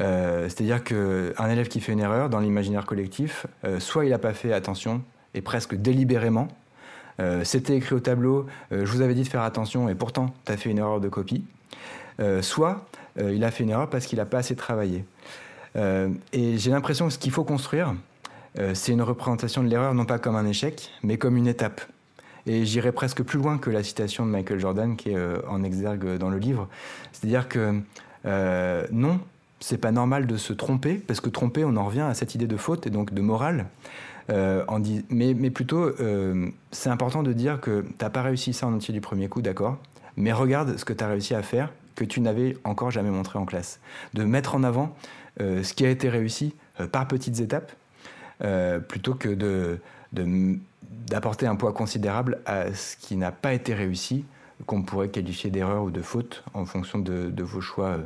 [0.00, 4.18] Euh, c'est-à-dire qu'un élève qui fait une erreur dans l'imaginaire collectif, euh, soit il n'a
[4.18, 5.02] pas fait attention,
[5.34, 6.48] et presque délibérément,
[7.44, 10.56] c'était écrit au tableau, je vous avais dit de faire attention, et pourtant, tu as
[10.56, 11.44] fait une erreur de copie,
[12.40, 12.86] soit
[13.16, 15.04] il a fait une erreur parce qu'il n'a pas assez travaillé.
[15.76, 17.94] et j'ai l'impression que ce qu'il faut construire,
[18.58, 21.80] euh, c'est une représentation de l'erreur non pas comme un échec, mais comme une étape.
[22.46, 25.62] Et j'irai presque plus loin que la citation de Michael Jordan qui est euh, en
[25.64, 26.68] exergue dans le livre.
[27.12, 27.80] C'est-à-dire que
[28.26, 29.20] euh, non,
[29.60, 32.46] c'est pas normal de se tromper, parce que tromper, on en revient à cette idée
[32.46, 33.66] de faute et donc de morale.
[34.30, 34.64] Euh,
[35.10, 38.94] mais, plutôt, euh, c'est important de dire que tu n'as pas réussi ça en entier
[38.94, 39.78] du premier coup, d'accord?
[40.16, 43.38] Mais regarde ce que tu as réussi à faire que tu n'avais encore jamais montré
[43.38, 43.80] en classe.
[44.14, 44.96] De mettre en avant
[45.40, 46.54] euh, ce qui a été réussi
[46.90, 47.72] par petites étapes,
[48.88, 49.78] plutôt que de,
[50.12, 54.24] d'apporter un poids considérable à ce qui n'a pas été réussi,
[54.66, 57.98] qu'on pourrait qualifier d'erreur ou de faute en fonction de vos choix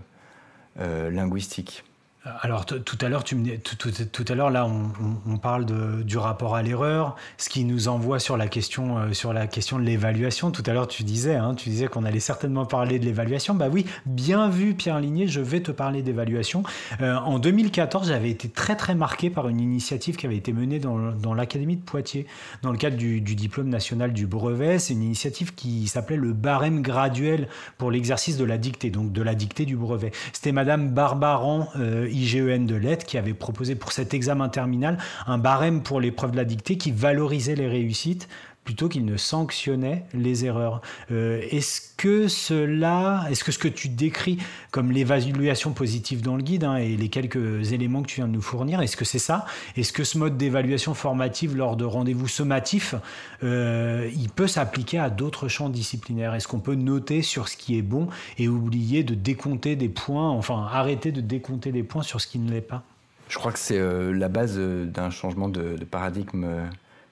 [0.78, 1.82] linguistiques.
[2.24, 5.66] Alors tout à l'heure, tu tout, tout, à l'heure là, on, parle
[6.04, 9.78] du rapport à l'erreur, ce qui nous envoie sur la question euh, sur la question
[9.78, 10.50] de l'évaluation.
[10.50, 13.54] Tout à l'heure, tu disais, hein, tu disais qu'on allait certainement parler de l'évaluation.
[13.54, 16.64] Bah oui, bien vu, Pierre Ligné, je vais te parler d'évaluation.
[17.00, 20.80] Euh, en 2014, j'avais été très très marqué par une initiative qui avait été menée
[20.80, 22.26] dans, l'académie de Poitiers,
[22.62, 24.80] dans le cadre du, diplôme national du brevet.
[24.80, 27.48] C'est une initiative qui s'appelait le barème graduel
[27.78, 30.10] pour l'exercice de la dictée, donc de la dictée du brevet.
[30.32, 31.68] C'était Madame Barbaran.
[31.76, 36.32] Euh, IGEN de lettres qui avait proposé pour cet examen terminal un barème pour l'épreuve
[36.32, 38.28] de la dictée qui valorisait les réussites
[38.68, 40.82] plutôt qu'il ne sanctionnait les erreurs.
[41.10, 44.36] Euh, est-ce que cela, est-ce que ce que tu décris
[44.70, 48.32] comme l'évaluation positive dans le guide hein, et les quelques éléments que tu viens de
[48.34, 49.46] nous fournir, est-ce que c'est ça?
[49.78, 52.94] Est-ce que ce mode d'évaluation formative lors de rendez-vous sommatifs,
[53.42, 56.34] euh, il peut s'appliquer à d'autres champs disciplinaires?
[56.34, 60.28] Est-ce qu'on peut noter sur ce qui est bon et oublier de décompter des points,
[60.28, 62.82] enfin arrêter de décompter des points sur ce qui ne l'est pas?
[63.30, 66.46] Je crois que c'est euh, la base d'un changement de, de paradigme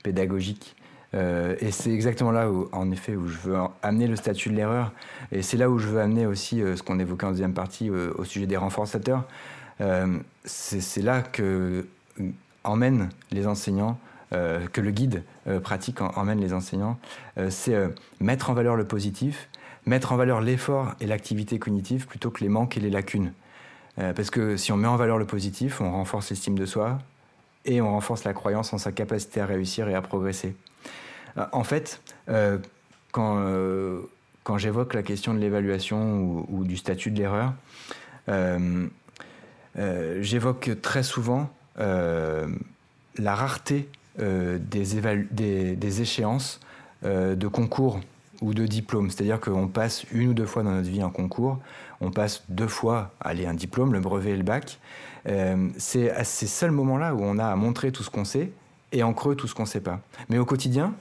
[0.03, 0.77] pédagogique.
[1.17, 4.55] Euh, et c'est exactement là où, en effet, où je veux amener le statut de
[4.55, 4.93] l'erreur.
[5.33, 7.89] Et c'est là où je veux amener aussi euh, ce qu'on évoquait en deuxième partie
[7.91, 9.25] euh, au sujet des renforçateurs.
[10.45, 11.87] c'est là que
[12.65, 13.99] emmènent les enseignants,
[14.31, 15.23] que le guide
[15.63, 16.99] pratique emmène les enseignants.
[17.51, 17.77] c'est
[18.19, 19.49] mettre en valeur le positif,
[19.85, 23.33] mettre en valeur l'effort et l'activité cognitive plutôt que les manques et les lacunes.
[23.97, 26.99] parce que si on met en valeur le positif, on renforce l'estime de soi
[27.67, 30.57] et on renforce la croyance en sa capacité à réussir et à progresser.
[31.39, 32.59] Euh, en fait, euh,
[33.13, 34.01] quand, euh,
[34.45, 37.53] quand j'évoque la question de l'évaluation ou, du statut de l'erreur,
[40.21, 46.61] j'évoque très souvent la rareté des, échéances
[47.03, 48.01] de concours
[48.41, 49.11] ou de diplômes.
[49.11, 51.59] C'est-à-dire qu'on passe une ou deux fois dans notre vie un concours,
[52.01, 54.79] on passe deux fois allez, un diplôme, le brevet et le bac.
[55.77, 58.53] c'est à ces seuls moments-là où on a à montrer tout ce qu'on sait
[58.93, 60.01] et en creux tout ce qu'on ne sait pas.
[60.29, 60.95] Mais au quotidien,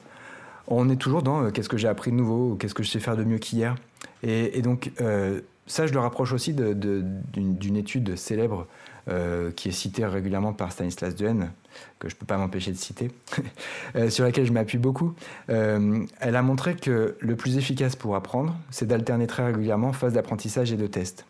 [0.68, 3.00] on est toujours dans euh, qu'est-ce que j'ai appris de nouveau, qu'est-ce que je sais
[3.00, 3.76] faire de mieux qu'hier.
[4.24, 8.66] Et, donc, euh, ça, je le rapproche aussi d'une étude célèbre
[9.08, 11.52] euh, qui est citée régulièrement par Stanislas Dehaene,
[12.00, 13.12] que je ne peux pas m'empêcher de citer,
[14.10, 15.14] sur laquelle je m'appuie beaucoup.
[15.48, 20.72] elle a montré que le plus efficace pour apprendre, c'est d'alterner très régulièrement phase d'apprentissage
[20.72, 21.26] et de test.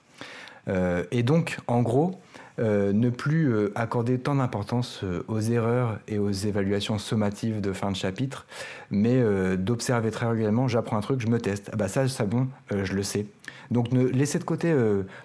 [1.12, 2.18] et donc, en gros,
[2.58, 7.74] euh, ne plus euh, accorder tant d'importance euh, aux erreurs et aux évaluations sommatives de
[7.74, 8.46] fin de chapitre,
[8.92, 9.22] mais
[9.58, 11.70] d'observer très régulièrement, j'apprends un truc, je me teste.
[11.74, 13.26] Ah bah ça, c'est bon, je le sais.
[13.72, 14.74] Donc ne laissez de côté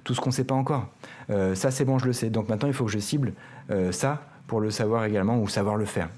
[0.04, 0.88] tout ce qu'on ne sait pas encore.
[1.28, 2.30] ça, c'est bon, je le sais.
[2.30, 3.32] Donc maintenant, il faut que je cible
[3.90, 6.08] ça pour le savoir également ou savoir le faire.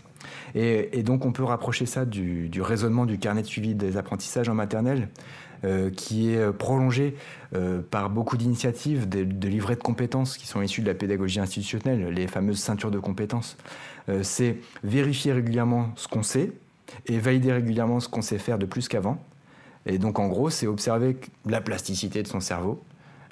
[0.54, 4.48] Et, donc on peut rapprocher ça du, du, raisonnement du carnet de suivi des apprentissages
[4.48, 5.08] en maternelle.
[5.64, 7.14] Euh, qui est euh, prolongé
[7.54, 12.08] euh, par beaucoup d'initiatives, de, livrets de compétences qui sont issus de la pédagogie institutionnelle,
[12.08, 13.56] les fameuses ceintures de compétences.
[14.22, 16.50] c'est vérifier régulièrement ce qu'on sait
[17.06, 19.22] et valider régulièrement ce qu'on sait faire de plus qu'avant.
[19.86, 22.82] Et donc en gros, c'est observer la plasticité de son cerveau,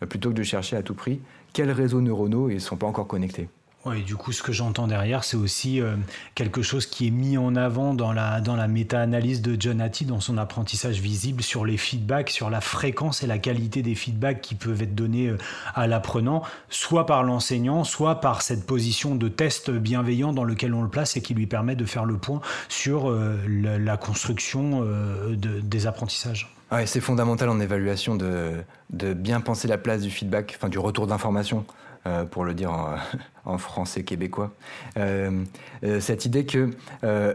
[0.09, 1.20] plutôt que de chercher à tout prix
[1.53, 3.49] quels réseaux neuronaux ne sont pas encore connectés.
[3.87, 5.97] Oui, du coup, ce que j'entends derrière, c'est aussi euh,
[6.35, 10.05] quelque chose qui est mis en avant dans la, dans la méta-analyse de John Hattie,
[10.05, 14.43] dans son apprentissage visible sur les feedbacks, sur la fréquence et la qualité des feedbacks
[14.43, 15.39] qui peuvent être donnés euh,
[15.74, 20.83] à l'apprenant, soit par l'enseignant, soit par cette position de test bienveillant dans lequel on
[20.83, 25.61] le place et qui lui permet de faire le point sur euh, la, construction de,
[25.61, 26.55] des apprentissages.
[26.70, 30.78] Ouais, c'est fondamental en évaluation de, de bien penser la place du feedback, enfin du
[30.78, 31.64] retour d'information
[32.07, 32.72] euh, pour le dire
[33.44, 34.53] en, français québécois.
[34.96, 35.44] Euh,
[35.84, 36.70] euh, cette idée que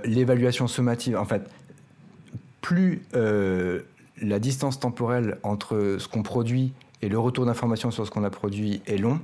[0.06, 1.48] l'évaluation sommative, en fait,
[2.62, 8.24] plus la distance temporelle entre ce qu'on produit et le retour d'information sur ce qu'on
[8.24, 9.20] a produit est long,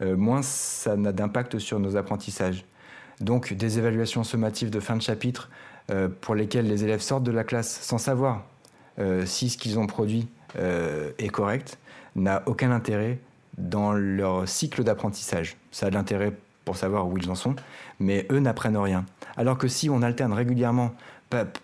[0.00, 2.64] moins ça n'a d'impact sur nos apprentissages.
[3.20, 5.50] Donc des évaluations sommatives de fin de chapitre
[6.20, 8.44] pour lesquelles les élèves sortent de la classe sans savoir
[9.24, 11.78] si ce qu'ils ont produit est correct
[12.16, 13.20] n'a aucun intérêt
[13.58, 15.56] dans leur cycle d'apprentissage.
[15.70, 16.32] Ça a de l'intérêt
[16.64, 17.56] pour savoir où ils en sont,
[17.98, 19.04] mais eux n'apprennent rien.
[19.36, 20.92] Alors que si on alterne régulièrement,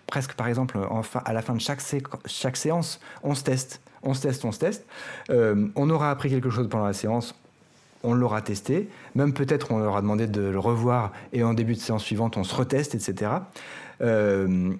[0.07, 0.79] presque par exemple
[1.25, 1.81] à la fin de chaque,
[2.57, 4.85] séance, on se teste, on se teste, on se teste,
[5.29, 7.35] euh, on aura appris quelque chose pendant la séance,
[8.03, 11.73] on l'aura testé, même peut-être on leur a demandé de le revoir et en début
[11.73, 13.31] de séance suivante on se reteste, etc.,
[14.01, 14.73] euh,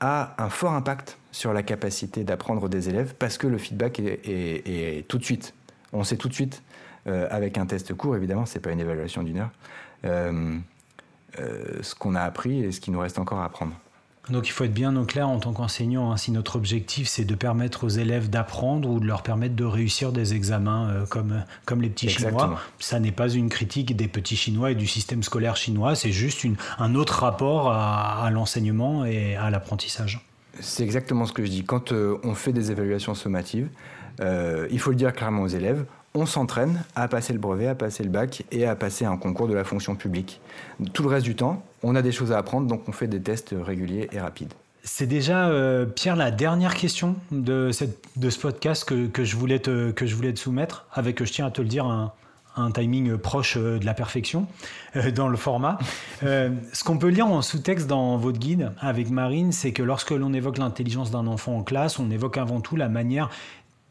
[0.00, 5.04] a un fort impact sur la capacité d'apprendre des élèves parce que le feedback est,
[5.08, 5.54] tout de suite.
[5.92, 6.62] On sait tout de suite,
[7.06, 9.50] euh, avec un test court évidemment, c'est pas une évaluation d'une heure,
[10.04, 10.58] euh,
[11.82, 13.74] ce qu'on a appris et ce qu'il nous reste encore à apprendre.
[14.30, 16.12] Donc il faut être bien au clair en tant qu'enseignant.
[16.12, 19.64] Hein, si notre objectif c'est de permettre aux élèves d'apprendre ou de leur permettre de
[19.64, 24.08] réussir des examens euh, comme, comme les petits Chinois, ça n'est pas une critique des
[24.08, 29.04] petits Chinois et du système scolaire chinois, c'est juste une, un autre rapport à, l'enseignement
[29.04, 30.24] et à l'apprentissage.
[30.60, 31.64] C'est exactement ce que je dis.
[31.64, 35.84] Quand euh, on fait des évaluations sommatives, euh, il faut le dire clairement aux élèves,
[36.14, 39.48] on s'entraîne à passer le brevet, à passer le bac et à passer un concours
[39.48, 40.40] de la fonction publique.
[40.92, 43.20] Tout le reste du temps, on a des choses à apprendre, donc on fait des
[43.20, 44.52] tests réguliers et rapides.
[44.82, 49.58] C'est déjà, euh, Pierre, la dernière question de, cette, de ce podcast que, je voulais
[49.58, 52.12] te, que je voulais te soumettre, avec, je tiens à te le dire, un,
[52.74, 54.48] timing proche euh, de la perfection
[54.96, 55.78] euh, dans le format.
[56.22, 60.32] ce qu'on peut lire en sous-texte dans votre guide avec Marine, c'est que lorsque l'on
[60.32, 63.30] évoque l'intelligence d'un enfant en classe, on évoque avant tout la manière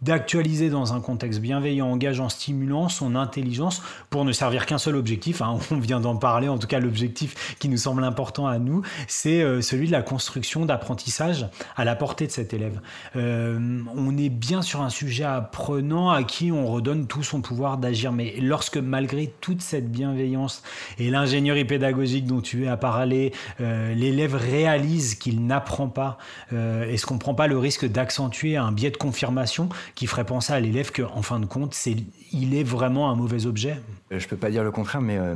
[0.02, 5.42] d'actualiser dans un contexte bienveillant, engageant, stimulant son intelligence pour ne servir qu'un seul objectif.
[5.42, 5.58] Hein.
[5.72, 9.42] on vient d'en parler, en tout cas l'objectif qui nous semble important à nous, c'est
[9.42, 12.80] euh, celui de la construction d'apprentissage à la portée de cet élève.
[13.16, 17.78] Euh, on est bien sur un sujet apprenant à qui on redonne tout son pouvoir
[17.78, 20.62] d'agir, mais lorsque malgré toute cette bienveillance
[21.00, 26.18] et l'ingénierie pédagogique dont tu as parlé, euh, l'élève réalise qu'il n'apprend pas,
[26.52, 30.54] est-ce qu'on ne prend pas le risque d'accentuer un biais de confirmation qui ferait penser
[30.54, 31.96] à l'élève qu'en fin de compte, c'est,
[32.32, 33.80] il est vraiment un mauvais objet
[34.12, 35.36] Je ne peux pas dire le contraire, mais, euh,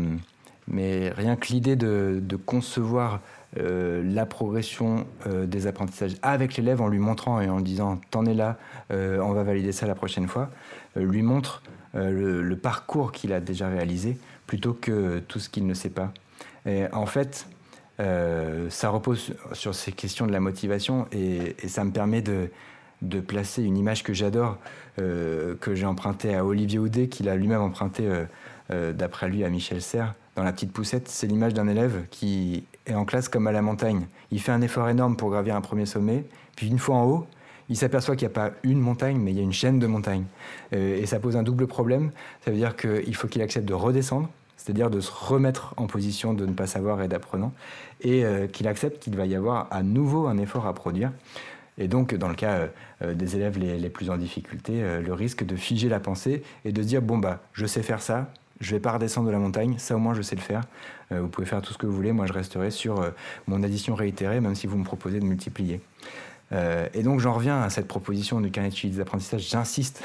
[0.68, 3.22] mais rien que l'idée de, concevoir
[3.58, 8.00] euh, la progression euh, des apprentissages avec l'élève en lui montrant et en lui disant
[8.12, 8.58] T'en es là,
[8.90, 10.50] on va valider ça la prochaine fois,
[10.96, 15.90] lui montre le, parcours qu'il a déjà réalisé plutôt que tout ce qu'il ne sait
[15.90, 16.12] pas.
[16.66, 17.48] Et en fait,
[17.98, 22.50] ça repose sur ces questions de la motivation et ça me permet de,
[23.02, 24.58] de placer une image que j'adore,
[25.00, 28.26] euh, que j'ai empruntée à Olivier Houdet, qu'il a lui-même emprunté euh,
[28.72, 31.08] euh, d'après lui à Michel Serres, dans La Petite Poussette.
[31.08, 34.08] C'est l'image d'un élève qui est en classe comme à la montagne.
[34.32, 36.26] Il fait un effort énorme pour gravir un premier sommet,
[36.56, 37.28] puis une fois en haut,
[37.70, 39.88] il s'aperçoit qu'il n'y a pas une montagne, mais il y a une chaîne de
[39.88, 40.26] montagnes.
[40.74, 42.12] et ça pose un double problème.
[42.44, 46.34] Ça veut dire qu'il faut qu'il accepte de redescendre, c'est-à-dire de se remettre en position
[46.34, 47.54] de ne pas savoir et d'apprenant,
[48.02, 51.12] et qu'il accepte qu'il va y avoir à nouveau un effort à produire.
[51.78, 52.68] Et donc, dans le cas euh,
[53.02, 56.72] euh, des élèves les, plus en difficulté, euh, le risque de figer la pensée et
[56.72, 59.40] de se dire bon, bah, je sais faire ça, je vais pas redescendre de la
[59.40, 60.62] montagne, ça au moins je sais le faire.
[61.10, 63.04] vous pouvez faire tout ce que vous voulez, moi je resterai sur
[63.48, 65.82] mon addition réitérée, même si vous me proposez de multiplier.
[66.52, 70.04] et donc j'en reviens à cette proposition du carnet de des apprentissages, j'insiste,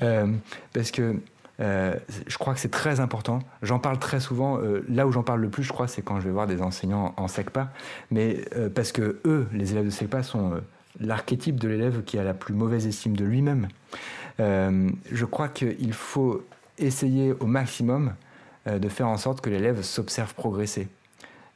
[0.00, 1.16] parce que
[1.62, 1.94] euh,
[2.26, 3.40] je crois que c'est très important.
[3.62, 4.58] J'en parle très souvent.
[4.58, 6.60] Euh, là où j'en parle le plus, je crois, c'est quand je vais voir des
[6.62, 7.70] enseignants en SECPA.
[8.10, 10.60] Mais euh, parce que eux, les élèves de SECPA, sont
[11.00, 13.68] l'archétype de l'élève qui a la plus mauvaise estime de lui-même.
[14.38, 16.44] je crois qu'il faut
[16.78, 18.14] essayer au maximum
[18.66, 20.88] de faire en sorte que l'élève s'observe progresser.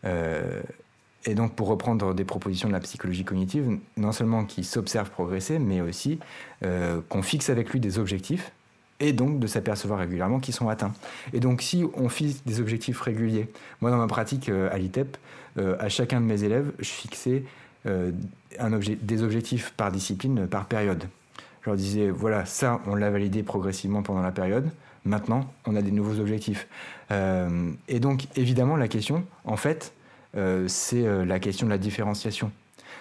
[0.04, 5.59] et donc, pour reprendre des propositions de la psychologie cognitive, non seulement qu'il s'observe progresser,
[5.59, 6.18] mais aussi
[6.62, 8.52] qu'on fixe avec lui des objectifs
[9.01, 10.92] et donc de s'apercevoir régulièrement qu'ils sont atteints.
[11.32, 13.49] Et donc si on fixe des objectifs réguliers,
[13.80, 15.16] moi dans ma pratique euh, à l'ITEP,
[15.59, 17.44] euh, à chacun de mes élèves, je fixais
[17.86, 18.11] euh,
[19.03, 21.05] des objectifs par discipline, par période.
[21.62, 24.70] Je leur disais, voilà, ça, on l'a validé progressivement pendant la période,
[25.05, 26.68] maintenant, on a des nouveaux objectifs.
[27.11, 29.92] et donc, évidemment, la question, en fait,
[30.68, 32.53] c'est la question de la différenciation.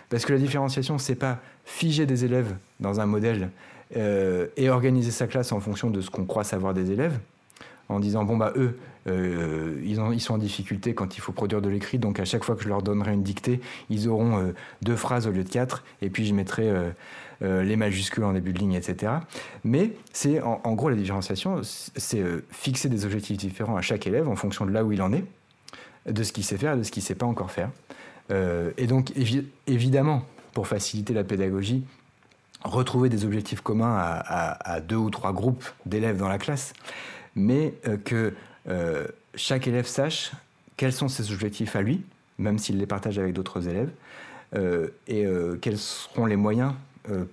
[0.09, 3.49] Parce que la différenciation, c'est pas figer des élèves dans un modèle
[3.95, 7.19] euh, et organiser sa classe en fonction de ce qu'on croit savoir des élèves,
[7.87, 11.31] en disant bon bah eux euh, ils, ont, ils, sont en difficulté quand il faut
[11.31, 13.61] produire de l'écrit, donc à chaque fois que je leur donnerai une dictée,
[13.91, 16.71] ils auront euh, deux phrases au lieu de quatre, et puis je mettrai
[17.41, 19.11] les majuscules en début de ligne, etc.
[19.63, 24.35] Mais c'est en, gros la différenciation, c'est fixer des objectifs différents à chaque élève en
[24.35, 25.25] fonction de là où il en est,
[26.09, 27.69] de ce qu'il sait faire et de ce qu'il ne sait pas encore faire.
[28.31, 29.11] et donc
[29.67, 30.23] évidemment,
[30.53, 31.83] pour faciliter la pédagogie,
[32.65, 36.73] retrouver des objectifs communs à, deux ou trois groupes d'élèves dans la classe,
[37.35, 38.33] mais euh, que
[38.67, 40.31] euh, chaque élève sache
[40.77, 42.03] quels sont ses objectifs à lui,
[42.37, 43.91] même s'il les partage avec d'autres élèves,
[44.55, 45.25] euh, et
[45.61, 46.73] quels seront les moyens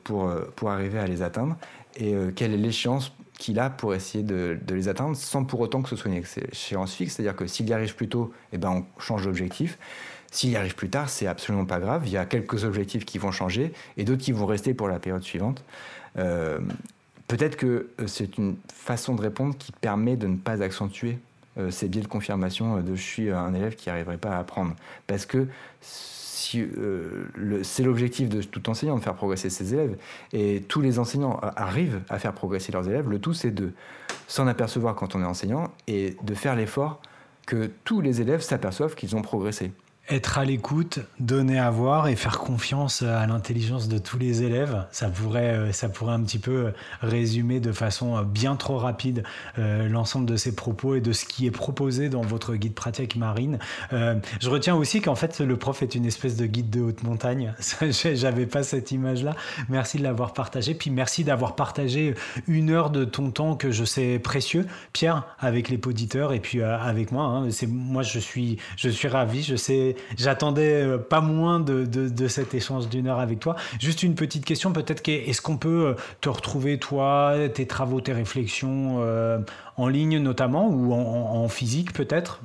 [0.04, 1.56] pour, pour arriver à les atteindre,
[1.96, 3.12] et quelle est l'échéance
[3.42, 6.22] qu'il a pour essayer de, les atteindre sans pour autant que ce soit une
[6.52, 7.14] échéance fixe.
[7.14, 9.78] C'est-à-dire que s'il y arrive plus tôt, eh ben on change d'objectif.
[10.32, 12.02] S'il y arrive plus tard, c'est absolument pas grave.
[12.06, 14.98] Il y a quelques objectifs qui vont changer et d'autres qui vont rester pour la
[14.98, 15.62] période suivante.
[16.18, 16.58] Euh,
[17.28, 21.18] peut-être que c'est une façon de répondre qui permet de ne pas accentuer
[21.68, 24.74] ces biais de confirmation de je suis un élève qui n'arriverait pas à apprendre.
[25.06, 25.48] Parce que
[26.56, 27.24] euh,
[27.62, 29.96] c'est l'objectif de tout enseignant de faire progresser ses élèves,
[30.32, 33.72] et tous les enseignants arrivent à faire progresser leurs élèves, le tout c'est de
[34.26, 37.00] s'en apercevoir quand on est enseignant et de faire l'effort
[37.46, 39.72] que tous les élèves s'aperçoivent qu'ils ont progressé
[40.10, 44.84] être à l'écoute, donner à voir et faire confiance à l'intelligence de tous les élèves,
[44.90, 46.72] ça pourrait, euh, ça pourrait un petit peu
[47.02, 49.22] résumer de façon euh, bien trop rapide
[49.58, 53.14] euh, l'ensemble de ces propos et de ce qui est proposé dans votre guide pratique
[53.16, 53.58] marine.
[53.92, 57.54] je retiens aussi qu'en fait le prof est une espèce de guide de haute montagne.
[58.14, 59.36] J'avais pas cette image-là.
[59.68, 60.74] Merci de l'avoir partagé.
[60.74, 62.14] Puis merci d'avoir partagé
[62.48, 66.62] une heure de ton temps que je sais précieux, Pierre, avec les auditeurs et puis
[66.62, 67.24] avec moi.
[67.24, 67.48] Hein.
[67.68, 69.42] Moi je suis, je suis ravi.
[69.42, 73.56] Je sais j'attendais euh, pas moins de, cet échange d'une heure avec toi.
[73.80, 78.12] Juste une petite question, peut-être est-ce qu'on peut euh, te retrouver, toi, tes travaux, tes
[78.12, 79.38] réflexions euh,
[79.76, 82.40] en ligne notamment ou en, physique peut-être?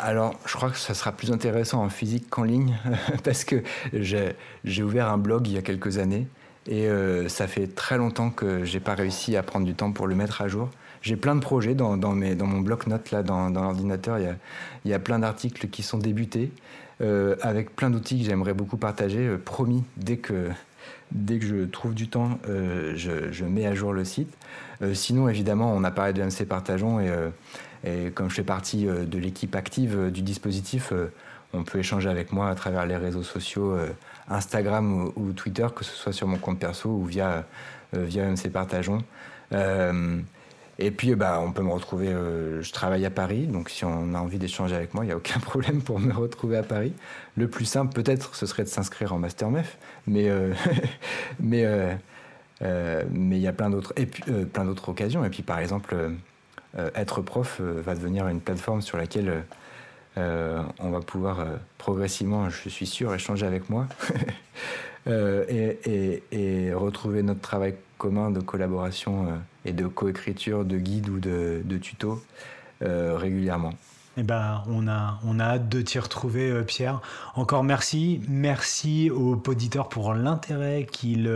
[0.00, 2.76] Alors, je crois que ça sera plus intéressant en physique qu'en ligne,
[3.24, 3.62] parce que
[3.92, 6.26] j'ai ouvert un blog il y a quelques années,
[6.68, 6.88] et
[7.28, 10.42] ça fait très longtemps que j'ai pas réussi à prendre du temps pour le mettre
[10.42, 10.70] à jour
[11.02, 14.18] j'ai plein de projets dans, dans, mon bloc-notes, là, dans, l'ordinateur.
[14.18, 14.36] Il y, a,
[14.84, 16.52] y a, plein d'articles qui sont débutés,
[17.00, 19.26] euh, avec plein d'outils que j'aimerais beaucoup partager.
[19.26, 20.48] Euh, promis, dès que,
[21.10, 24.32] dès que je trouve du temps, euh, je, je, mets à jour le site.
[24.94, 27.10] sinon, évidemment, on a parlé de MC Partageons, et,
[27.84, 30.92] et comme je fais partie de l'équipe active du dispositif,
[31.52, 33.76] on peut échanger avec moi à travers les réseaux sociaux,
[34.28, 37.44] Instagram ou, ou, Twitter, que ce soit sur mon compte perso ou via,
[37.92, 39.04] via MC Partageons.
[40.82, 42.08] Et puis, bah, on peut me retrouver.
[42.08, 45.12] Euh, je travaille à Paris, donc si on a envie d'échanger avec moi, il n'y
[45.12, 46.92] a aucun problème pour me retrouver à Paris.
[47.36, 50.52] Le plus simple, peut-être, ce serait de s'inscrire en Master MEF, mais euh,
[51.40, 53.94] mais euh, mais il y a plein d'autres
[54.52, 55.24] plein d'autres occasions.
[55.24, 55.96] Et puis, par exemple,
[56.94, 59.44] être prof va devenir une plateforme sur laquelle
[60.16, 61.44] on va pouvoir
[61.78, 63.88] progressivement, je suis sûr, échanger avec moi
[65.08, 71.08] et, et, et retrouver notre travail commun de collaboration euh, et de coécriture de guides
[71.08, 72.22] ou de, de tutos
[72.82, 73.72] euh, régulièrement.
[74.18, 77.00] Eh ben, on a, on a hâte de t'y retrouver, euh, Pierre.
[77.34, 78.20] Encore merci.
[78.28, 81.32] Merci aux auditeurs pour l'intérêt qu'ils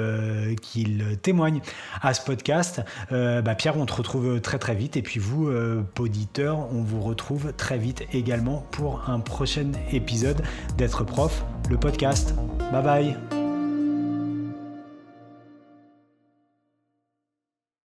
[0.61, 1.63] qu'il témoignent
[2.03, 2.83] à ce podcast.
[3.11, 4.99] bah, Pierre, on te retrouve très très vite.
[4.99, 5.51] Et puis vous,
[5.99, 10.43] auditeurs, on vous retrouve très vite également pour un prochain épisode
[10.77, 12.35] d'être prof, le podcast.
[12.73, 13.46] Bye bye.